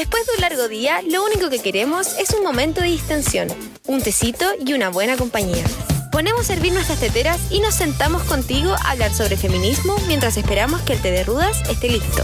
Después 0.00 0.24
de 0.24 0.32
un 0.32 0.40
largo 0.40 0.66
día, 0.66 1.02
lo 1.02 1.22
único 1.22 1.50
que 1.50 1.58
queremos 1.58 2.18
es 2.18 2.30
un 2.30 2.42
momento 2.42 2.80
de 2.80 2.86
distensión, 2.86 3.48
un 3.86 4.00
tecito 4.00 4.46
y 4.64 4.72
una 4.72 4.88
buena 4.88 5.18
compañía. 5.18 5.62
Ponemos 6.10 6.40
a 6.40 6.44
servir 6.44 6.72
nuestras 6.72 7.00
teteras 7.00 7.38
y 7.50 7.60
nos 7.60 7.74
sentamos 7.74 8.22
contigo 8.22 8.72
a 8.72 8.92
hablar 8.92 9.12
sobre 9.12 9.36
feminismo 9.36 9.94
mientras 10.06 10.38
esperamos 10.38 10.80
que 10.80 10.94
el 10.94 11.02
té 11.02 11.10
de 11.10 11.24
rudas 11.24 11.60
esté 11.68 11.90
listo. 11.90 12.22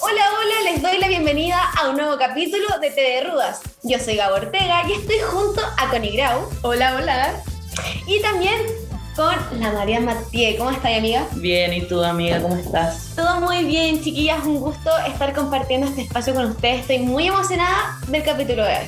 Hola, 0.00 0.24
hola, 0.40 0.72
les 0.72 0.82
doy 0.82 0.98
la 0.98 1.06
bienvenida 1.06 1.62
a 1.78 1.88
un 1.88 1.98
nuevo 1.98 2.18
capítulo 2.18 2.66
de 2.80 2.90
Té 2.90 3.00
de 3.02 3.30
Rudas. 3.30 3.60
Yo 3.84 4.00
soy 4.00 4.16
Gabo 4.16 4.34
Ortega 4.34 4.82
y 4.88 4.94
estoy 4.94 5.20
junto 5.20 5.60
a 5.60 5.88
Connie 5.88 6.16
Grau. 6.16 6.50
Hola, 6.62 6.96
hola. 6.96 7.44
Y 8.08 8.20
también 8.22 8.87
con 9.18 9.34
la 9.60 9.72
María 9.72 9.98
Matías. 9.98 10.54
¿Cómo 10.58 10.70
estás, 10.70 10.96
amiga? 10.96 11.26
Bien, 11.32 11.74
¿y 11.74 11.80
tú, 11.80 12.04
amiga? 12.04 12.40
¿Cómo 12.40 12.54
estás? 12.54 13.14
Todo 13.16 13.40
muy 13.40 13.64
bien, 13.64 14.00
chiquillas. 14.00 14.44
Un 14.44 14.60
gusto 14.60 14.90
estar 15.08 15.34
compartiendo 15.34 15.88
este 15.88 16.02
espacio 16.02 16.32
con 16.34 16.44
ustedes. 16.44 16.82
Estoy 16.82 17.00
muy 17.00 17.26
emocionada 17.26 17.98
del 18.06 18.22
capítulo 18.22 18.62
de 18.62 18.74
hoy. 18.74 18.86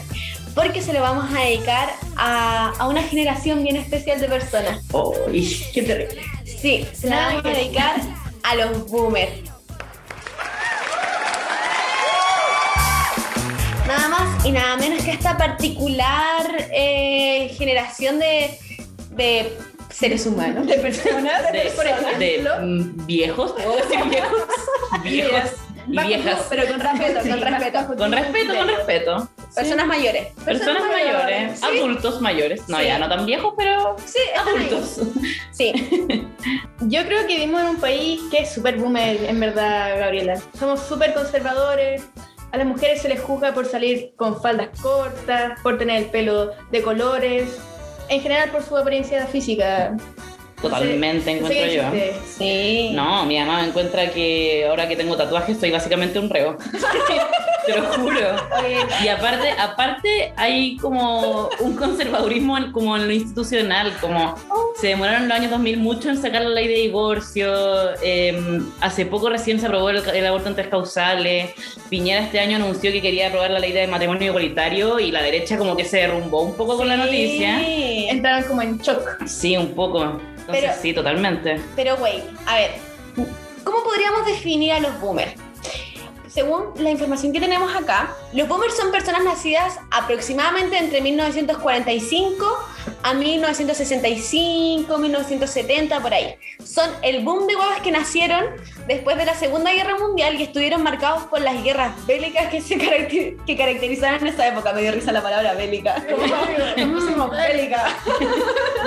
Porque 0.55 0.83
se 0.83 0.93
lo 0.93 1.01
vamos 1.01 1.25
a 1.37 1.41
dedicar 1.41 1.89
a, 2.17 2.73
a 2.79 2.87
una 2.87 3.03
generación 3.03 3.65
bien 3.65 3.75
especial 3.75 4.21
de 4.21 4.29
personas. 4.29 4.81
¡Uy! 4.93 5.67
¡Qué 5.75 5.83
terrible! 5.83 6.23
Sí, 6.45 6.87
se 6.93 7.09
la 7.09 7.27
vamos 7.27 7.45
a 7.47 7.49
dedicar 7.49 7.97
a 8.45 8.55
los 8.55 8.89
boomers. 8.89 9.33
Nada 13.85 14.09
más 14.09 14.47
y 14.47 14.53
nada 14.53 14.77
menos 14.77 15.03
que 15.03 15.11
esta 15.11 15.37
particular 15.37 16.69
eh, 16.73 17.53
generación 17.59 18.21
de, 18.21 18.57
de 19.11 19.59
seres 20.01 20.27
humanos. 20.27 20.67
De 20.67 20.79
personas, 20.79 21.53
de, 21.53 21.71
por 21.77 21.87
ejemplo. 21.87 22.19
de 22.19 22.49
mm, 22.63 23.07
viejos, 23.07 23.53
¿puedo 23.53 23.77
decir 23.77 23.99
viejos? 24.09 24.43
viejos 25.05 25.51
y 25.87 25.99
viejas. 26.07 26.47
Pero 26.49 26.67
con 26.69 26.81
respeto, 26.81 27.21
con 27.21 27.41
respeto. 27.41 27.97
Con 27.97 28.13
respeto, 28.13 28.57
con 28.57 28.69
respeto. 28.69 29.29
Personas 29.55 29.87
mayores. 29.87 30.27
Personas 30.45 30.83
mayores, 30.91 31.61
sí. 31.61 31.67
adultos 31.67 32.21
mayores. 32.21 32.69
No, 32.69 32.81
ya 32.81 32.99
no 32.99 33.09
tan 33.09 33.27
viejos, 33.27 33.55
pero 33.57 33.97
Sí, 34.05 34.19
adultos. 34.37 35.01
Sí. 35.53 35.73
Yo 36.81 37.05
creo 37.05 37.27
que 37.27 37.35
vivimos 37.35 37.61
en 37.61 37.69
un 37.69 37.77
país 37.77 38.23
que 38.31 38.39
es 38.39 38.53
súper 38.55 38.79
boomer, 38.79 39.25
en 39.25 39.39
verdad, 39.39 39.99
Gabriela. 39.99 40.41
Somos 40.59 40.81
súper 40.81 41.13
conservadores. 41.13 42.03
A 42.53 42.57
las 42.57 42.67
mujeres 42.67 43.03
se 43.03 43.09
les 43.09 43.21
juzga 43.21 43.53
por 43.53 43.67
salir 43.67 44.13
con 44.17 44.41
faldas 44.41 44.71
cortas, 44.81 45.61
por 45.63 45.79
tener 45.79 46.03
el 46.03 46.11
pelo 46.11 46.51
de 46.73 46.83
colores, 46.83 47.61
en 48.11 48.21
general 48.21 48.51
por 48.51 48.63
su 48.63 48.77
apariencia 48.77 49.27
física. 49.27 49.97
Totalmente, 50.63 51.41
No 51.41 51.49
sé- 51.49 51.63
encuentro 51.63 51.65
no 51.65 51.71
sé 51.71 51.77
yo. 51.77 51.83
existe. 52.05 52.21
Sí. 52.39 52.91
No, 52.95 53.25
mi 53.27 53.39
mamá 53.39 53.63
me 53.63 53.69
encuentra 53.69 54.11
que 54.11 54.67
ahora 54.69 54.89
que 54.89 54.97
tengo 54.97 55.17
tatuajes 55.17 55.59
soy 55.59 55.71
básicamente 55.71 56.19
un 56.19 56.29
reo. 56.31 56.57
Te 57.67 57.77
lo 57.77 57.85
juro. 57.93 58.19
Y 59.05 59.09
aparte, 59.09 59.51
aparte 59.51 60.33
hay 60.37 60.77
como 60.79 61.49
un 61.61 61.77
conservadurismo 61.77 62.57
en- 62.57 62.73
como 62.73 62.97
en 62.97 63.07
lo 63.07 63.13
institucional, 63.13 63.93
como 64.01 64.35
se 64.81 64.89
demoraron 64.89 65.29
los 65.29 65.37
años 65.39 65.51
2000 65.51 65.77
mucho 65.77 66.09
en 66.09 66.17
sacar 66.21 66.43
la 66.43 66.49
ley 66.49 66.69
de 66.69 66.75
divorcio, 66.75 67.53
eh, 68.03 68.61
hace 68.81 69.05
poco 69.07 69.29
recién 69.29 69.61
se 69.61 69.67
aprobó 69.67 69.91
el, 69.91 69.99
el 70.09 70.27
aborto 70.27 70.49
en 70.49 70.55
tres 70.55 70.69
causales, 70.69 71.51
Piñera 71.91 72.23
este 72.23 72.41
año 72.41 72.57
anunció 72.57 72.91
que 72.93 73.03
quería 73.03 73.29
aprobar 73.29 73.51
la 73.51 73.59
ley 73.59 73.73
de 73.73 73.87
matrimonio 73.87 74.29
igualitario 74.29 74.99
y 74.99 75.11
la 75.11 75.23
derecha 75.23 75.59
como 75.59 75.77
que 75.77 75.85
se 75.85 75.99
derrumbó 75.99 76.43
un 76.43 76.55
poco 76.55 76.77
con 76.79 76.89
la 76.89 76.97
noticia. 76.97 77.59
Sí. 77.59 78.07
Entraron 78.09 78.45
como 78.45 78.63
en 78.63 78.79
shock. 78.79 79.27
Sí, 79.27 79.57
un 79.57 79.75
poco. 79.75 80.19
Entonces 80.51 80.71
Pero- 80.71 80.83
sí, 80.83 80.93
totalmente. 80.95 81.61
Pero, 81.77 81.97
güey, 81.97 82.23
a 82.47 82.57
ver, 82.57 82.71
¿cómo 83.65 83.83
podríamos 83.85 84.27
definir 84.27 84.73
a 84.73 84.81
los 84.81 85.01
boomers? 85.01 85.35
Según 86.33 86.73
la 86.77 86.91
información 86.91 87.33
que 87.33 87.41
tenemos 87.41 87.75
acá, 87.75 88.15
los 88.33 88.47
boomers 88.49 88.77
son 88.77 88.91
personas 88.93 89.25
nacidas 89.25 89.79
aproximadamente 89.91 90.79
entre 90.79 91.01
1945 91.01 92.47
a 93.03 93.15
1965, 93.15 94.99
1970, 94.99 96.01
por 96.01 96.15
ahí. 96.15 96.35
Son 96.65 96.89
el 97.03 97.25
boom 97.25 97.47
de 97.47 97.57
huevas 97.57 97.81
que 97.81 97.91
nacieron 97.91 98.45
después 98.87 99.17
de 99.17 99.25
la 99.25 99.35
Segunda 99.35 99.73
Guerra 99.73 99.97
Mundial 99.99 100.39
y 100.41 100.45
estuvieron 100.45 100.83
marcados 100.83 101.25
por 101.25 101.41
las 101.41 101.63
guerras 101.65 101.93
bélicas 102.07 102.49
que, 102.49 102.61
se 102.61 102.77
caracter- 102.79 103.37
que 103.45 103.57
caracterizaron 103.57 104.25
esa 104.27 104.47
época. 104.49 104.73
Me 104.73 104.83
dio 104.83 104.93
risa 104.93 105.13
la 105.13 105.23
palabra 105.23 105.55
bélica. 105.55 105.97
Pusimos 106.77 107.31
bélica. 107.31 107.87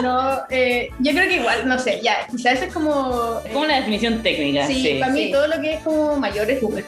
No, 0.01 0.39
eh, 0.49 0.89
yo 0.99 1.11
creo 1.11 1.27
que 1.27 1.35
igual, 1.35 1.67
no 1.67 1.77
sé, 1.77 2.01
ya, 2.01 2.25
quizás 2.35 2.59
es 2.63 2.73
como... 2.73 3.39
eh, 3.45 3.51
Como 3.53 3.65
la 3.65 3.75
definición 3.77 4.23
técnica, 4.23 4.65
sí, 4.65 4.73
sí. 4.81 4.99
para 4.99 5.11
mí 5.13 5.25
Sí. 5.25 5.31
todo 5.31 5.47
lo 5.47 5.61
que 5.61 5.73
es 5.75 5.83
como 5.83 6.15
mayor 6.17 6.49
es 6.49 6.59
boomer. 6.59 6.83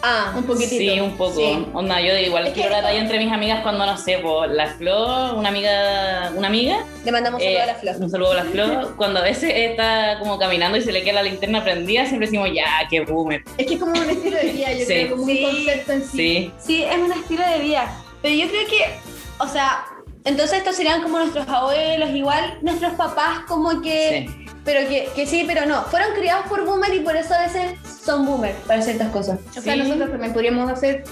Ah, 0.00 0.32
Un 0.36 0.44
poquitito. 0.44 0.92
Sí, 0.94 1.00
un 1.00 1.16
poco. 1.16 1.34
Sí. 1.34 1.66
Onda, 1.74 2.00
yo 2.00 2.16
igual 2.16 2.44
Es 2.46 2.50
que- 2.52 2.60
quiero 2.60 2.70
la 2.70 2.82
talla 2.82 3.00
entre 3.00 3.18
mis 3.18 3.32
amigas 3.32 3.62
cuando 3.62 3.84
no 3.84 3.96
sé, 3.98 4.18
pues 4.22 4.50
la 4.52 4.68
Flo, 4.68 5.34
una 5.36 5.48
amiga, 5.48 6.30
una 6.36 6.46
amiga, 6.46 6.84
le 7.04 7.10
mandamos 7.12 7.40
un 7.42 7.46
saludo 7.46 7.58
eh, 7.58 7.62
a 7.62 7.66
la 7.66 7.74
flor. 7.74 7.96
un 8.00 8.10
saludo 8.10 8.30
a 8.30 8.34
la 8.36 8.44
Flo, 8.44 8.94
cuando 8.96 9.18
a 9.18 9.22
veces 9.22 9.50
está 9.54 10.18
como 10.20 10.38
caminando 10.38 10.78
y 10.78 10.82
se 10.82 10.92
le 10.92 11.02
queda 11.02 11.14
la 11.14 11.22
linterna 11.24 11.64
prendida, 11.64 12.06
siempre 12.06 12.26
decimos, 12.28 12.48
ya, 12.54 12.64
qué 12.88 13.00
boomer. 13.00 13.42
Es 13.56 13.66
que 13.66 13.74
es 13.74 13.80
como 13.80 13.92
un 13.92 14.08
estilo 14.08 14.36
de 14.36 14.52
vida, 14.52 14.72
yo 14.72 14.78
Sí. 14.80 14.84
creo, 14.86 15.10
como 15.10 15.26
Sí. 15.26 15.44
un 15.44 15.50
concepto 15.52 15.92
en 15.92 16.02
sí. 16.04 16.08
Sí, 16.16 16.52
Sí, 16.60 16.82
es 16.84 16.96
un 16.98 17.12
estilo 17.12 17.42
de 17.48 17.58
vida. 17.58 17.92
Pero 18.22 18.34
yo 18.34 18.48
creo 18.48 18.66
que, 18.68 18.84
o 19.40 19.48
sea, 19.48 19.84
entonces 20.24 20.58
estos 20.58 20.76
serían 20.76 21.02
como 21.02 21.18
nuestros 21.18 21.48
abuelos, 21.48 22.10
igual 22.10 22.58
nuestros 22.62 22.92
papás, 22.94 23.40
como 23.48 23.80
que. 23.82 24.26
sí. 24.28 24.44
Pero 24.68 24.86
que, 24.86 25.08
que 25.16 25.26
sí, 25.26 25.44
pero 25.46 25.64
no. 25.64 25.84
Fueron 25.84 26.12
criados 26.14 26.44
por 26.46 26.62
boomer 26.66 26.92
y 26.92 27.00
por 27.00 27.16
eso 27.16 27.32
a 27.32 27.38
veces 27.40 27.72
son 28.04 28.26
boomer 28.26 28.54
para 28.66 28.82
ciertas 28.82 29.08
cosas. 29.10 29.40
O 29.56 29.62
sea, 29.62 29.72
Sí. 29.72 29.78
nosotros 29.78 30.10
también 30.10 30.34
podríamos 30.34 30.70
hacer 30.70 31.04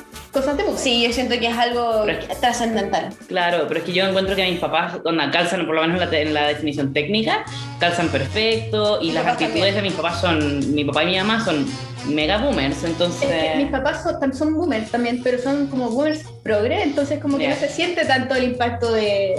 boomer. 0.43 0.77
Sí, 0.77 1.03
yo 1.07 1.13
siento 1.13 1.39
que 1.39 1.47
es 1.49 1.57
algo 1.57 2.05
es 2.07 2.41
trascendental. 2.41 3.11
Claro, 3.29 3.65
pero 3.69 3.81
es 3.81 3.87
que 3.87 3.93
yo 3.93 4.05
encuentro 4.05 4.35
que 4.37 4.45
mis 4.51 4.59
papás, 4.61 4.95
onda, 5.05 5.31
calzan, 5.31 5.67
por 5.67 5.75
lo 5.75 5.83
menos 5.83 6.01
en 6.03 6.11
la, 6.11 6.19
en 6.21 6.35
la 6.35 6.49
definición 6.49 6.93
técnica, 6.93 7.45
calzan 7.79 8.09
perfecto 8.09 8.99
y 9.01 9.07
Mis 9.07 9.15
las 9.15 9.27
actitudes 9.27 9.53
también. 9.55 9.75
de 9.77 9.83
mis 9.83 9.93
papás 9.95 10.21
son, 10.21 10.75
mi 10.75 10.85
papá 10.85 11.05
y 11.05 11.07
mi 11.07 11.17
mamá 11.19 11.45
son 11.45 11.67
mega 12.09 12.39
boomers, 12.39 12.85
entonces... 12.85 13.29
Es 13.31 13.53
que 13.53 13.57
mis 13.59 13.71
papás 13.71 14.03
son, 14.03 14.33
son 14.35 14.55
boomers 14.55 14.91
también, 14.91 15.21
pero 15.25 15.39
son 15.39 15.67
como 15.67 15.91
boomers 15.91 16.25
progre, 16.45 16.83
entonces 16.83 17.19
como 17.21 17.37
que 17.37 17.45
Ya. 17.45 17.51
no 17.51 17.57
se 17.57 17.69
siente 17.69 18.05
tanto 18.05 18.35
el 18.37 18.45
impacto 18.45 18.93
de... 18.93 19.35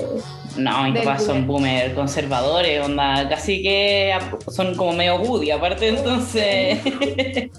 No, 0.57 0.83
mis 0.83 0.99
papás 1.01 1.23
son 1.23 1.45
boomer. 1.45 1.81
boomer 1.81 1.93
conservadores, 1.93 2.81
onda, 2.83 3.29
casi 3.29 3.61
que 3.61 4.11
son 4.51 4.75
como 4.75 4.91
medio 4.93 5.17
Woody, 5.21 5.51
aparte, 5.51 5.89
entonces. 5.89 6.79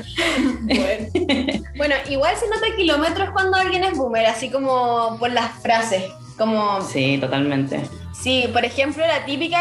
Bueno, 0.63 1.07
Bueno, 1.77 1.95
igual 2.11 2.35
se 2.37 2.47
nota 2.49 2.67
kilómetros 2.77 3.28
cuando 3.33 3.57
alguien 3.57 3.85
es 3.85 3.97
boomer, 3.97 4.27
así 4.27 4.51
como 4.51 5.17
por 5.19 5.31
las 5.31 5.53
frases. 5.63 6.05
Como, 6.37 6.81
sí, 6.83 7.19
totalmente. 7.21 7.89
sí, 8.13 8.49
por 8.53 8.65
ejemplo, 8.65 9.05
la 9.05 9.25
típica 9.25 9.59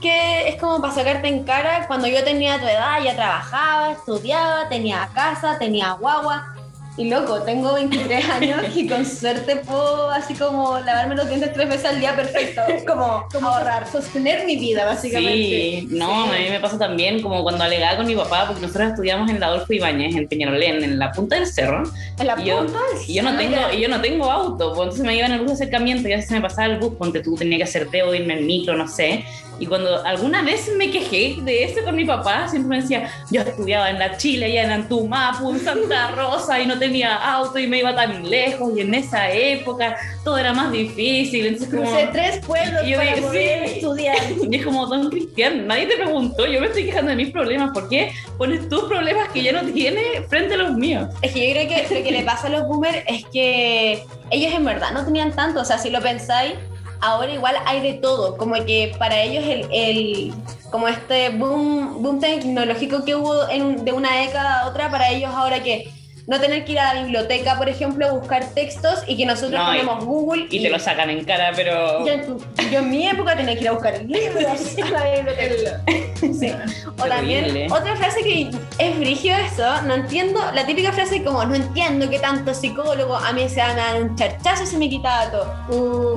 que 0.00 0.48
es 0.48 0.56
como 0.60 0.80
para 0.80 0.92
sacarte 0.92 1.28
en 1.28 1.44
cara, 1.44 1.86
cuando 1.86 2.06
yo 2.06 2.22
tenía 2.22 2.58
tu 2.58 2.66
edad, 2.66 3.02
ya 3.02 3.14
trabajaba, 3.16 3.92
estudiaba, 3.92 4.68
tenía 4.68 5.08
casa, 5.14 5.58
tenía 5.58 5.92
guagua. 5.92 6.54
Y 6.98 7.08
loco, 7.08 7.42
tengo 7.42 7.74
23 7.74 8.28
años 8.28 8.60
y 8.74 8.88
con 8.88 9.06
suerte 9.06 9.56
puedo 9.56 10.10
así 10.10 10.34
como 10.34 10.80
lavarme 10.80 11.14
los 11.14 11.28
dientes 11.28 11.52
tres 11.52 11.68
veces 11.68 11.84
al 11.86 12.00
día 12.00 12.16
perfecto. 12.16 12.60
Como, 12.86 13.26
como 13.32 13.48
ahorrar. 13.48 13.86
sostener 13.90 14.44
mi 14.46 14.56
vida, 14.56 14.84
básicamente. 14.84 15.32
Sí, 15.32 15.88
no, 15.90 16.24
Sí. 16.24 16.30
a 16.36 16.38
mí 16.44 16.50
me 16.50 16.58
pasa 16.60 16.78
también 16.78 17.22
como 17.22 17.42
cuando 17.42 17.62
alegaba 17.64 17.96
con 17.98 18.06
mi 18.06 18.16
papá, 18.16 18.46
porque 18.46 18.62
nosotros 18.62 18.90
estudiamos 18.90 19.30
en 19.30 19.38
la 19.40 19.46
Adolfo 19.46 19.72
Ibáñez, 19.72 20.16
en 20.16 20.26
Peñarolén, 20.26 20.82
en 20.82 20.98
la 20.98 21.12
punta 21.12 21.36
del 21.36 21.46
cerro, 21.46 21.82
En 22.18 22.26
la 22.26 22.40
y 22.40 22.44
yo, 22.46 22.58
punta 22.64 22.78
del 22.92 23.10
y 23.10 23.14
yo 23.14 23.22
no 23.22 23.36
tengo, 23.36 23.56
y 23.72 23.80
yo 23.80 23.88
no 23.88 24.00
tengo 24.00 24.30
auto, 24.30 24.70
pues 24.74 24.80
entonces 24.86 25.04
me 25.06 25.14
iba 25.16 25.26
en 25.26 25.32
el 25.32 25.38
bus 25.40 25.48
de 25.48 25.54
acercamiento 25.54 26.08
y 26.08 26.12
a 26.12 26.16
veces 26.16 26.28
se 26.30 26.34
me 26.34 26.40
pasaba 26.40 26.66
el 26.66 26.78
bus, 26.78 26.94
ponte 26.96 27.20
tú, 27.20 27.36
tenía 27.36 27.58
que 27.58 27.64
hacer 27.64 27.88
teo, 27.90 28.12
irme 28.14 28.38
en 28.38 28.46
micro, 28.46 28.74
no 28.76 28.88
sé. 28.88 29.24
Y 29.58 29.66
cuando 29.66 30.04
alguna 30.04 30.42
vez 30.42 30.70
me 30.76 30.90
quejé 30.90 31.36
de 31.42 31.64
eso 31.64 31.82
con 31.84 31.96
mi 31.96 32.04
papá, 32.04 32.48
siempre 32.48 32.76
me 32.76 32.82
decía, 32.82 33.10
yo 33.30 33.42
estudiaba 33.42 33.90
en 33.90 33.98
la 33.98 34.16
Chile, 34.16 34.46
allá 34.46 34.64
en 34.64 34.70
Antumapu, 34.70 35.50
en 35.50 35.60
Santa 35.60 36.12
Rosa, 36.12 36.60
y 36.60 36.66
no 36.66 36.78
tenía 36.78 37.14
auto 37.16 37.58
y 37.58 37.66
me 37.66 37.78
iba 37.78 37.94
tan 37.94 38.28
lejos, 38.28 38.72
y 38.76 38.80
en 38.82 38.94
esa 38.94 39.30
época 39.30 39.96
todo 40.24 40.38
era 40.38 40.52
más 40.52 40.70
difícil. 40.70 41.46
Entonces, 41.46 41.74
como, 41.74 41.90
Crucé 41.90 42.08
tres 42.12 42.44
pueblos 42.46 42.82
yo 42.86 42.98
para 42.98 43.16
poder 43.16 43.68
sí. 43.68 43.74
estudiar. 43.74 44.16
y 44.50 44.56
es 44.56 44.64
como, 44.64 44.86
don 44.86 45.10
Cristian, 45.10 45.66
nadie 45.66 45.86
te 45.86 45.96
preguntó, 45.96 46.46
yo 46.46 46.60
me 46.60 46.66
estoy 46.66 46.84
quejando 46.84 47.10
de 47.10 47.16
mis 47.16 47.30
problemas, 47.30 47.70
¿por 47.72 47.88
qué 47.88 48.12
pones 48.36 48.68
tus 48.68 48.84
problemas 48.84 49.28
que 49.30 49.42
ya 49.42 49.52
no 49.52 49.62
tienes 49.72 50.26
frente 50.28 50.54
a 50.54 50.58
los 50.58 50.74
míos? 50.74 51.08
Es 51.22 51.32
que 51.32 51.48
yo 51.48 51.54
creo 51.54 51.68
que 51.68 51.94
lo 51.94 52.04
que 52.04 52.12
le 52.12 52.22
pasa 52.22 52.46
a 52.46 52.50
los 52.50 52.66
boomers 52.66 52.98
es 53.06 53.24
que 53.26 54.04
ellos 54.30 54.52
en 54.52 54.64
verdad 54.64 54.92
no 54.92 55.04
tenían 55.04 55.32
tanto, 55.32 55.60
o 55.60 55.64
sea, 55.64 55.78
si 55.78 55.90
lo 55.90 56.00
pensáis, 56.00 56.54
ahora 57.00 57.32
igual 57.32 57.54
hay 57.66 57.80
de 57.80 57.94
todo, 57.94 58.36
como 58.36 58.54
que 58.64 58.94
para 58.98 59.20
ellos 59.22 59.44
el, 59.44 59.66
el 59.72 60.34
como 60.70 60.88
este 60.88 61.30
boom, 61.30 62.02
boom 62.02 62.20
tecnológico 62.20 63.04
que 63.04 63.14
hubo 63.14 63.48
en- 63.48 63.84
de 63.84 63.92
una 63.92 64.16
década 64.16 64.60
a 64.62 64.68
otra, 64.68 64.90
para 64.90 65.10
ellos 65.10 65.30
ahora 65.34 65.62
que 65.62 65.90
no 66.28 66.38
tener 66.38 66.64
que 66.66 66.72
ir 66.72 66.78
a 66.78 66.92
la 66.94 67.02
biblioteca, 67.02 67.56
por 67.56 67.68
ejemplo, 67.70 68.06
a 68.06 68.12
buscar 68.12 68.44
textos 68.50 69.02
y 69.06 69.16
que 69.16 69.24
nosotros 69.24 69.52
No, 69.58 69.74
y- 69.74 69.78
ponemos 69.78 70.04
Google 70.04 70.46
Y 70.50 70.62
te 70.62 70.68
lo 70.70 70.78
sacan 70.78 71.08
en 71.10 71.24
cara, 71.24 71.52
pero. 71.56 72.04
Yo, 72.06 72.12
en- 72.12 72.38
yo 72.70 72.78
en 72.80 72.90
mi 72.90 73.08
época 73.08 73.34
tenía 73.34 73.54
que 73.54 73.62
ir 73.62 73.68
a 73.68 73.72
buscar 73.72 74.00
libros 74.02 74.76
a 74.84 74.90
la 74.90 75.10
biblioteca. 75.16 75.80
Sí. 76.20 76.52
O 76.98 77.04
también, 77.04 77.72
otra 77.72 77.96
frase 77.96 78.22
que 78.22 78.50
es 78.78 78.98
brigio 78.98 79.34
eso, 79.36 79.82
no 79.82 79.94
entiendo, 79.94 80.40
la 80.52 80.66
típica 80.66 80.92
frase 80.92 81.22
como, 81.24 81.44
no 81.44 81.54
entiendo 81.54 82.10
que 82.10 82.18
tanto 82.18 82.52
psicólogo, 82.52 83.16
a 83.16 83.32
mí 83.32 83.48
se 83.48 83.60
van 83.60 83.78
a 83.78 83.92
dar 83.92 84.02
un 84.02 84.16
charchazo 84.16 84.64
y 84.64 84.66
se 84.66 84.76
me 84.78 84.88
quitaba 84.90 85.30
todo. 85.30 85.54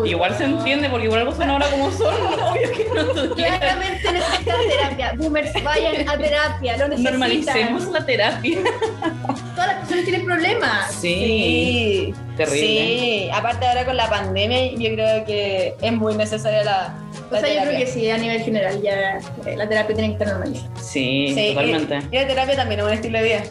Uy, 0.02 0.10
Igual 0.10 0.36
se 0.36 0.44
entiende, 0.46 0.90
porque 0.90 1.06
igual 1.06 1.22
algo 1.22 1.34
son 1.36 1.50
ahora 1.50 1.68
como 1.70 1.90
son. 1.92 2.14
Obvio 2.44 2.72
que 2.72 2.88
no. 2.94 3.36
Claramente 3.36 4.12
necesitan 4.12 4.58
terapia. 4.70 5.14
Boomers, 5.18 5.54
vayan 5.64 6.10
a 6.10 6.18
terapia, 6.18 6.78
lo 6.78 6.88
necesitan. 6.90 7.14
Normalicemos 7.14 7.86
la 7.88 8.06
terapia. 8.06 8.60
Todas 9.62 9.76
las 9.76 9.80
personas 9.82 10.06
tienen 10.06 10.26
problemas. 10.26 10.92
Sí. 10.96 12.16
Terrible. 12.36 12.60
Sí, 12.60 13.30
aparte 13.32 13.68
ahora 13.68 13.86
con 13.86 13.96
la 13.96 14.10
pandemia, 14.10 14.72
yo 14.72 14.96
creo 14.96 15.24
que 15.24 15.76
es 15.80 15.94
muy 15.94 16.16
necesaria 16.16 16.64
la, 16.64 16.96
O 17.30 17.40
sea, 17.40 17.54
yo 17.54 17.70
creo 17.70 17.80
que 17.80 17.86
sí, 17.86 18.10
a 18.10 18.18
nivel 18.18 18.42
general 18.42 18.82
ya 18.82 19.20
eh, 19.46 19.56
la 19.56 19.70
terapia 19.70 19.96
tiene 19.96 20.08
que 20.08 20.24
estar 20.24 20.30
normalizada. 20.30 20.72
Sí, 20.82 21.34
Sí, 21.36 21.50
totalmente. 21.50 22.00
Y, 22.12 22.16
y 22.16 22.20
la 22.20 22.28
terapia 22.28 22.56
también 22.56 22.80
es 22.80 22.86
un 22.88 22.94
estilo 22.94 23.20
de 23.20 23.24
vida. 23.24 23.44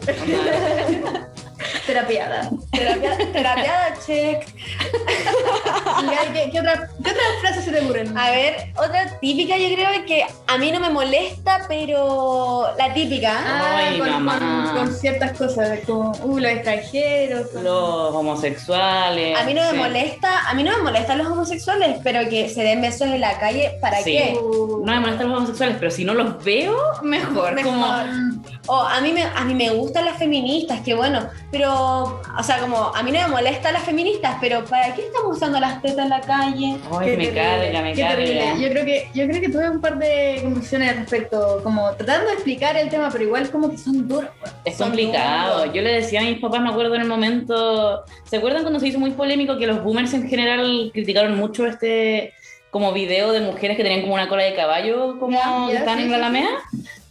Terapiada. 1.91 2.49
Terapia, 2.71 3.17
terapiada, 3.33 3.93
check. 4.05 4.45
Que- 6.33 6.49
¿Qué, 6.51 6.59
otra, 6.59 6.89
¿Qué 7.03 7.09
otras 7.11 7.25
frases 7.41 7.65
se 7.65 7.71
te 7.71 7.81
ocurren? 7.81 8.17
A 8.17 8.31
ver, 8.31 8.55
otra 8.77 9.19
típica 9.19 9.57
yo 9.57 9.73
creo 9.75 9.89
que 10.05 10.25
a 10.47 10.57
mí 10.57 10.71
no 10.71 10.79
me 10.79 10.89
molesta, 10.89 11.65
pero 11.67 12.67
la 12.77 12.93
típica. 12.93 13.33
Ah, 13.37 13.75
Ay, 13.77 13.99
con, 13.99 14.09
mamá. 14.09 14.71
con- 14.73 14.85
con 14.85 14.93
ciertas 14.95 15.37
cosas, 15.37 15.79
como 15.85 16.11
uh, 16.23 16.39
los 16.39 16.51
extranjeros. 16.51 17.47
con- 17.47 17.63
Los 17.63 18.15
homosexuales. 18.15 19.37
A 19.37 19.43
mí 19.43 19.53
no 19.53 19.61
me 19.63 19.71
sí. 19.71 19.77
molesta, 19.77 20.49
a 20.49 20.53
mí 20.53 20.63
no 20.63 20.77
me 20.77 20.83
molestan 20.83 21.17
los 21.17 21.27
homosexuales, 21.27 21.97
pero 22.03 22.27
que 22.29 22.47
se 22.49 22.63
den 22.63 22.81
besos 22.81 23.01
en 23.07 23.19
la 23.21 23.37
calle, 23.39 23.77
¿para 23.81 23.97
Sí. 23.97 24.11
qué? 24.11 24.33
No 24.41 24.79
me 24.93 24.99
molestan 25.01 25.27
los 25.29 25.37
homosexuales, 25.37 25.75
pero 25.79 25.91
si 25.91 26.05
no 26.05 26.13
los 26.13 26.41
veo, 26.43 26.75
mejor. 27.03 27.53
Mejor. 27.53 27.71
Como, 27.71 28.40
O 28.67 28.75
a 28.79 29.01
mí 29.01 29.11
me, 29.11 29.23
a 29.23 29.43
mí 29.43 29.53
me 29.53 29.69
gustan 29.71 30.05
las 30.05 30.17
feministas, 30.17 30.81
que 30.81 30.93
bueno, 30.93 31.27
pero, 31.51 32.21
o 32.37 32.43
sea, 32.43 32.59
como 32.59 32.77
a 32.95 33.03
mí 33.03 33.11
no 33.11 33.19
me 33.21 33.27
molestan 33.27 33.73
las 33.73 33.83
feministas, 33.83 34.37
pero 34.39 34.63
¿para 34.65 34.93
qué 34.95 35.01
estamos 35.03 35.35
usando 35.37 35.59
las 35.59 35.81
tetas 35.81 35.99
en 36.05 36.09
la 36.09 36.21
calle? 36.21 36.77
ay, 36.91 37.05
Qué 37.11 37.17
me 37.17 37.29
carga, 37.31 37.81
me 37.81 37.93
carga. 37.95 38.55
Yo 38.57 38.69
creo 38.69 38.85
que 38.85 39.07
yo 39.13 39.27
creo 39.27 39.41
que 39.41 39.49
tuve 39.49 39.69
un 39.69 39.81
par 39.81 39.97
de 39.97 40.39
conversaciones 40.43 40.89
al 40.89 40.97
respecto, 40.97 41.61
como 41.63 41.91
tratando 41.95 42.27
de 42.27 42.33
explicar 42.33 42.77
el 42.77 42.89
tema, 42.89 43.09
pero 43.11 43.23
igual 43.23 43.49
como 43.51 43.69
que 43.71 43.77
son 43.77 44.07
duros. 44.07 44.29
Es 44.65 44.77
Son 44.77 44.87
complicado. 44.87 45.59
duros. 45.59 45.73
Yo 45.73 45.81
le 45.81 45.93
decía 45.93 46.21
a 46.21 46.23
mis 46.23 46.39
papás, 46.39 46.61
me 46.61 46.69
acuerdo 46.69 46.95
en 46.95 47.01
el 47.01 47.07
momento. 47.07 48.03
¿Se 48.25 48.37
acuerdan 48.37 48.61
cuando 48.63 48.79
se 48.79 48.87
hizo 48.87 48.99
muy 48.99 49.11
polémico 49.11 49.57
que 49.57 49.67
los 49.67 49.83
boomers 49.83 50.13
en 50.13 50.27
general 50.29 50.91
criticaron 50.93 51.35
mucho 51.37 51.65
este 51.65 52.33
como 52.69 52.93
video 52.93 53.33
de 53.33 53.41
mujeres 53.41 53.75
que 53.75 53.83
tenían 53.83 54.01
como 54.01 54.13
una 54.13 54.29
cola 54.29 54.43
de 54.43 54.55
caballo 54.55 55.19
como 55.19 55.37
estaban 55.69 55.97
sí, 55.97 56.03
en 56.05 56.11
la 56.11 56.17
sí, 56.17 56.21
Alameda? 56.23 56.49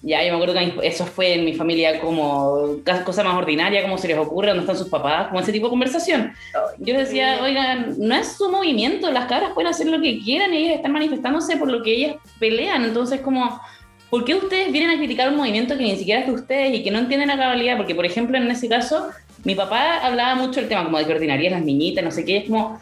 Ya, 0.03 0.25
yo 0.25 0.31
me 0.31 0.37
acuerdo 0.43 0.55
que 0.55 0.87
eso 0.87 1.05
fue 1.05 1.35
en 1.35 1.45
mi 1.45 1.53
familia 1.53 2.01
como 2.01 2.79
cosa 3.05 3.23
más 3.23 3.37
ordinaria, 3.37 3.83
como 3.83 3.99
se 3.99 4.09
les 4.09 4.17
ocurre, 4.17 4.49
dónde 4.49 4.63
están 4.63 4.79
sus 4.79 4.89
papás, 4.89 5.29
como 5.29 5.41
ese 5.41 5.53
tipo 5.53 5.67
de 5.67 5.71
conversación. 5.71 6.33
Yo 6.79 6.95
les 6.95 7.09
decía, 7.09 7.39
oigan, 7.43 7.95
no 7.99 8.15
es 8.15 8.33
su 8.33 8.51
movimiento, 8.51 9.11
las 9.11 9.27
cabras 9.27 9.53
pueden 9.53 9.69
hacer 9.69 9.89
lo 9.89 10.01
que 10.01 10.19
quieran 10.21 10.55
y 10.55 10.59
ellas 10.59 10.77
están 10.77 10.93
manifestándose 10.93 11.59
por 11.59 11.71
lo 11.71 11.83
que 11.83 11.95
ellas 11.95 12.17
pelean. 12.39 12.85
Entonces, 12.85 13.21
como, 13.21 13.61
¿por 14.09 14.25
qué 14.25 14.35
ustedes 14.35 14.73
vienen 14.73 14.91
a 14.91 14.97
criticar 14.97 15.29
un 15.29 15.37
movimiento 15.37 15.77
que 15.77 15.85
ni 15.85 15.97
siquiera 15.97 16.21
es 16.21 16.27
de 16.27 16.33
ustedes 16.33 16.75
y 16.79 16.83
que 16.83 16.91
no 16.91 16.99
entienden 16.99 17.29
la 17.29 17.37
cabalidad? 17.37 17.77
Porque, 17.77 17.95
por 17.95 18.07
ejemplo, 18.07 18.39
en 18.39 18.51
ese 18.51 18.71
caso, 18.71 19.09
mi 19.45 19.55
papá 19.55 19.99
hablaba 19.99 20.35
mucho 20.35 20.61
del 20.61 20.69
tema 20.69 20.83
como 20.85 20.97
de 20.97 21.05
que 21.05 21.13
ordinarias 21.13 21.53
las 21.53 21.63
niñitas, 21.63 22.03
no 22.03 22.11
sé 22.11 22.25
qué, 22.25 22.39
es 22.39 22.45
como, 22.49 22.81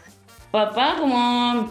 papá, 0.51 0.95
como, 0.97 1.69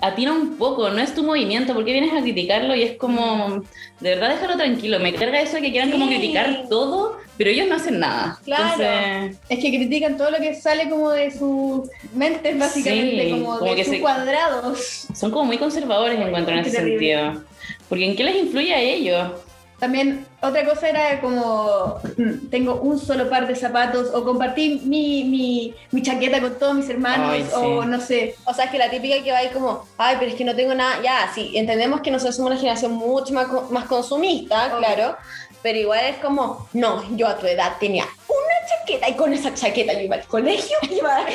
atina 0.00 0.32
un 0.32 0.56
poco, 0.56 0.88
no 0.90 1.00
es 1.00 1.14
tu 1.14 1.22
movimiento, 1.24 1.74
¿por 1.74 1.84
qué 1.84 1.92
vienes 1.92 2.12
a 2.12 2.20
criticarlo? 2.22 2.74
Y 2.74 2.82
es 2.82 2.96
como, 2.96 3.62
de 4.00 4.10
verdad, 4.10 4.30
déjalo 4.30 4.56
tranquilo, 4.56 4.98
me 5.00 5.12
carga 5.14 5.40
eso 5.40 5.56
de 5.56 5.62
que 5.62 5.70
quieran 5.72 5.90
como 5.90 6.06
criticar 6.06 6.66
todo, 6.68 7.18
pero 7.36 7.50
ellos 7.50 7.66
no 7.68 7.74
hacen 7.74 7.98
nada. 7.98 8.38
Claro. 8.44 8.82
Entonces, 8.82 9.38
Es 9.48 9.58
que 9.58 9.70
critican 9.70 10.16
todo 10.16 10.30
lo 10.30 10.38
que 10.38 10.54
sale 10.54 10.88
como 10.88 11.10
de 11.10 11.30
sus 11.30 11.88
mentes, 12.14 12.58
básicamente, 12.58 13.24
Sí, 13.24 13.30
como, 13.30 13.58
como 13.58 13.74
de 13.74 13.84
sus 13.84 13.94
se- 13.94 14.00
cuadrados. 14.00 15.06
son 15.14 15.30
como 15.30 15.44
muy 15.46 15.58
conservadores, 15.58 16.18
encuentro, 16.20 16.54
en 16.54 16.60
ese 16.60 16.76
terrible. 16.76 17.14
sentido. 17.16 17.44
Porque 17.88 18.04
¿en 18.06 18.16
qué 18.16 18.24
les 18.24 18.36
influye 18.36 18.74
a 18.74 18.80
ellos? 18.80 19.32
También 19.80 20.26
otra 20.42 20.64
cosa 20.66 20.88
era 20.90 21.20
como 21.22 21.98
mm, 22.18 22.48
tengo 22.50 22.74
un 22.82 22.98
solo 22.98 23.28
par 23.30 23.46
de 23.48 23.56
zapatos 23.56 24.08
o 24.14 24.22
compartí 24.24 24.82
mi, 24.84 25.24
mi, 25.24 25.74
mi 25.90 26.02
chaqueta 26.02 26.40
con 26.40 26.58
todos 26.58 26.74
mis 26.74 26.88
hermanos 26.90 27.30
Ay, 27.32 27.42
sí. 27.44 27.50
o 27.54 27.84
no 27.84 27.98
sé. 28.00 28.36
O 28.44 28.52
sea, 28.54 28.66
es 28.66 28.70
que 28.70 28.78
la 28.78 28.90
típica 28.90 29.22
que 29.24 29.32
va 29.32 29.38
ahí 29.38 29.48
como, 29.48 29.86
ay, 29.96 30.16
pero 30.18 30.30
es 30.30 30.36
que 30.36 30.44
no 30.44 30.54
tengo 30.54 30.74
nada. 30.74 31.00
Ya, 31.02 31.30
sí, 31.34 31.52
entendemos 31.54 32.02
que 32.02 32.10
nosotros 32.10 32.36
somos 32.36 32.50
una 32.52 32.60
generación 32.60 32.92
mucho 32.92 33.32
más, 33.32 33.46
co- 33.46 33.68
más 33.70 33.86
consumista, 33.86 34.76
claro. 34.78 35.16
Pero 35.62 35.78
igual 35.78 36.00
es 36.06 36.16
como, 36.16 36.68
no, 36.72 37.02
yo 37.16 37.26
a 37.26 37.36
tu 37.38 37.46
edad 37.46 37.72
tenía 37.78 38.04
una 38.28 38.68
chaqueta 38.68 39.08
y 39.10 39.14
con 39.14 39.30
esa 39.34 39.52
chaqueta 39.52 39.92
yo 39.92 40.00
iba 40.00 40.16
al 40.16 40.24
colegio, 40.24 40.74
iba 40.90 41.16
a 41.16 41.30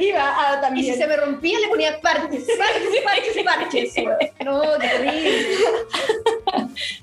iba 0.00 0.50
a 0.52 0.58
Y 0.58 0.60
también. 0.60 0.94
si 0.94 1.00
se 1.00 1.06
me 1.08 1.16
rompía 1.16 1.58
le 1.58 1.68
ponía 1.68 2.00
parches, 2.00 2.44
parches, 2.56 3.44
parches, 3.44 3.44
parches. 3.44 3.94
No, 4.44 4.62
qué 4.80 4.88
terrible. 4.88 5.39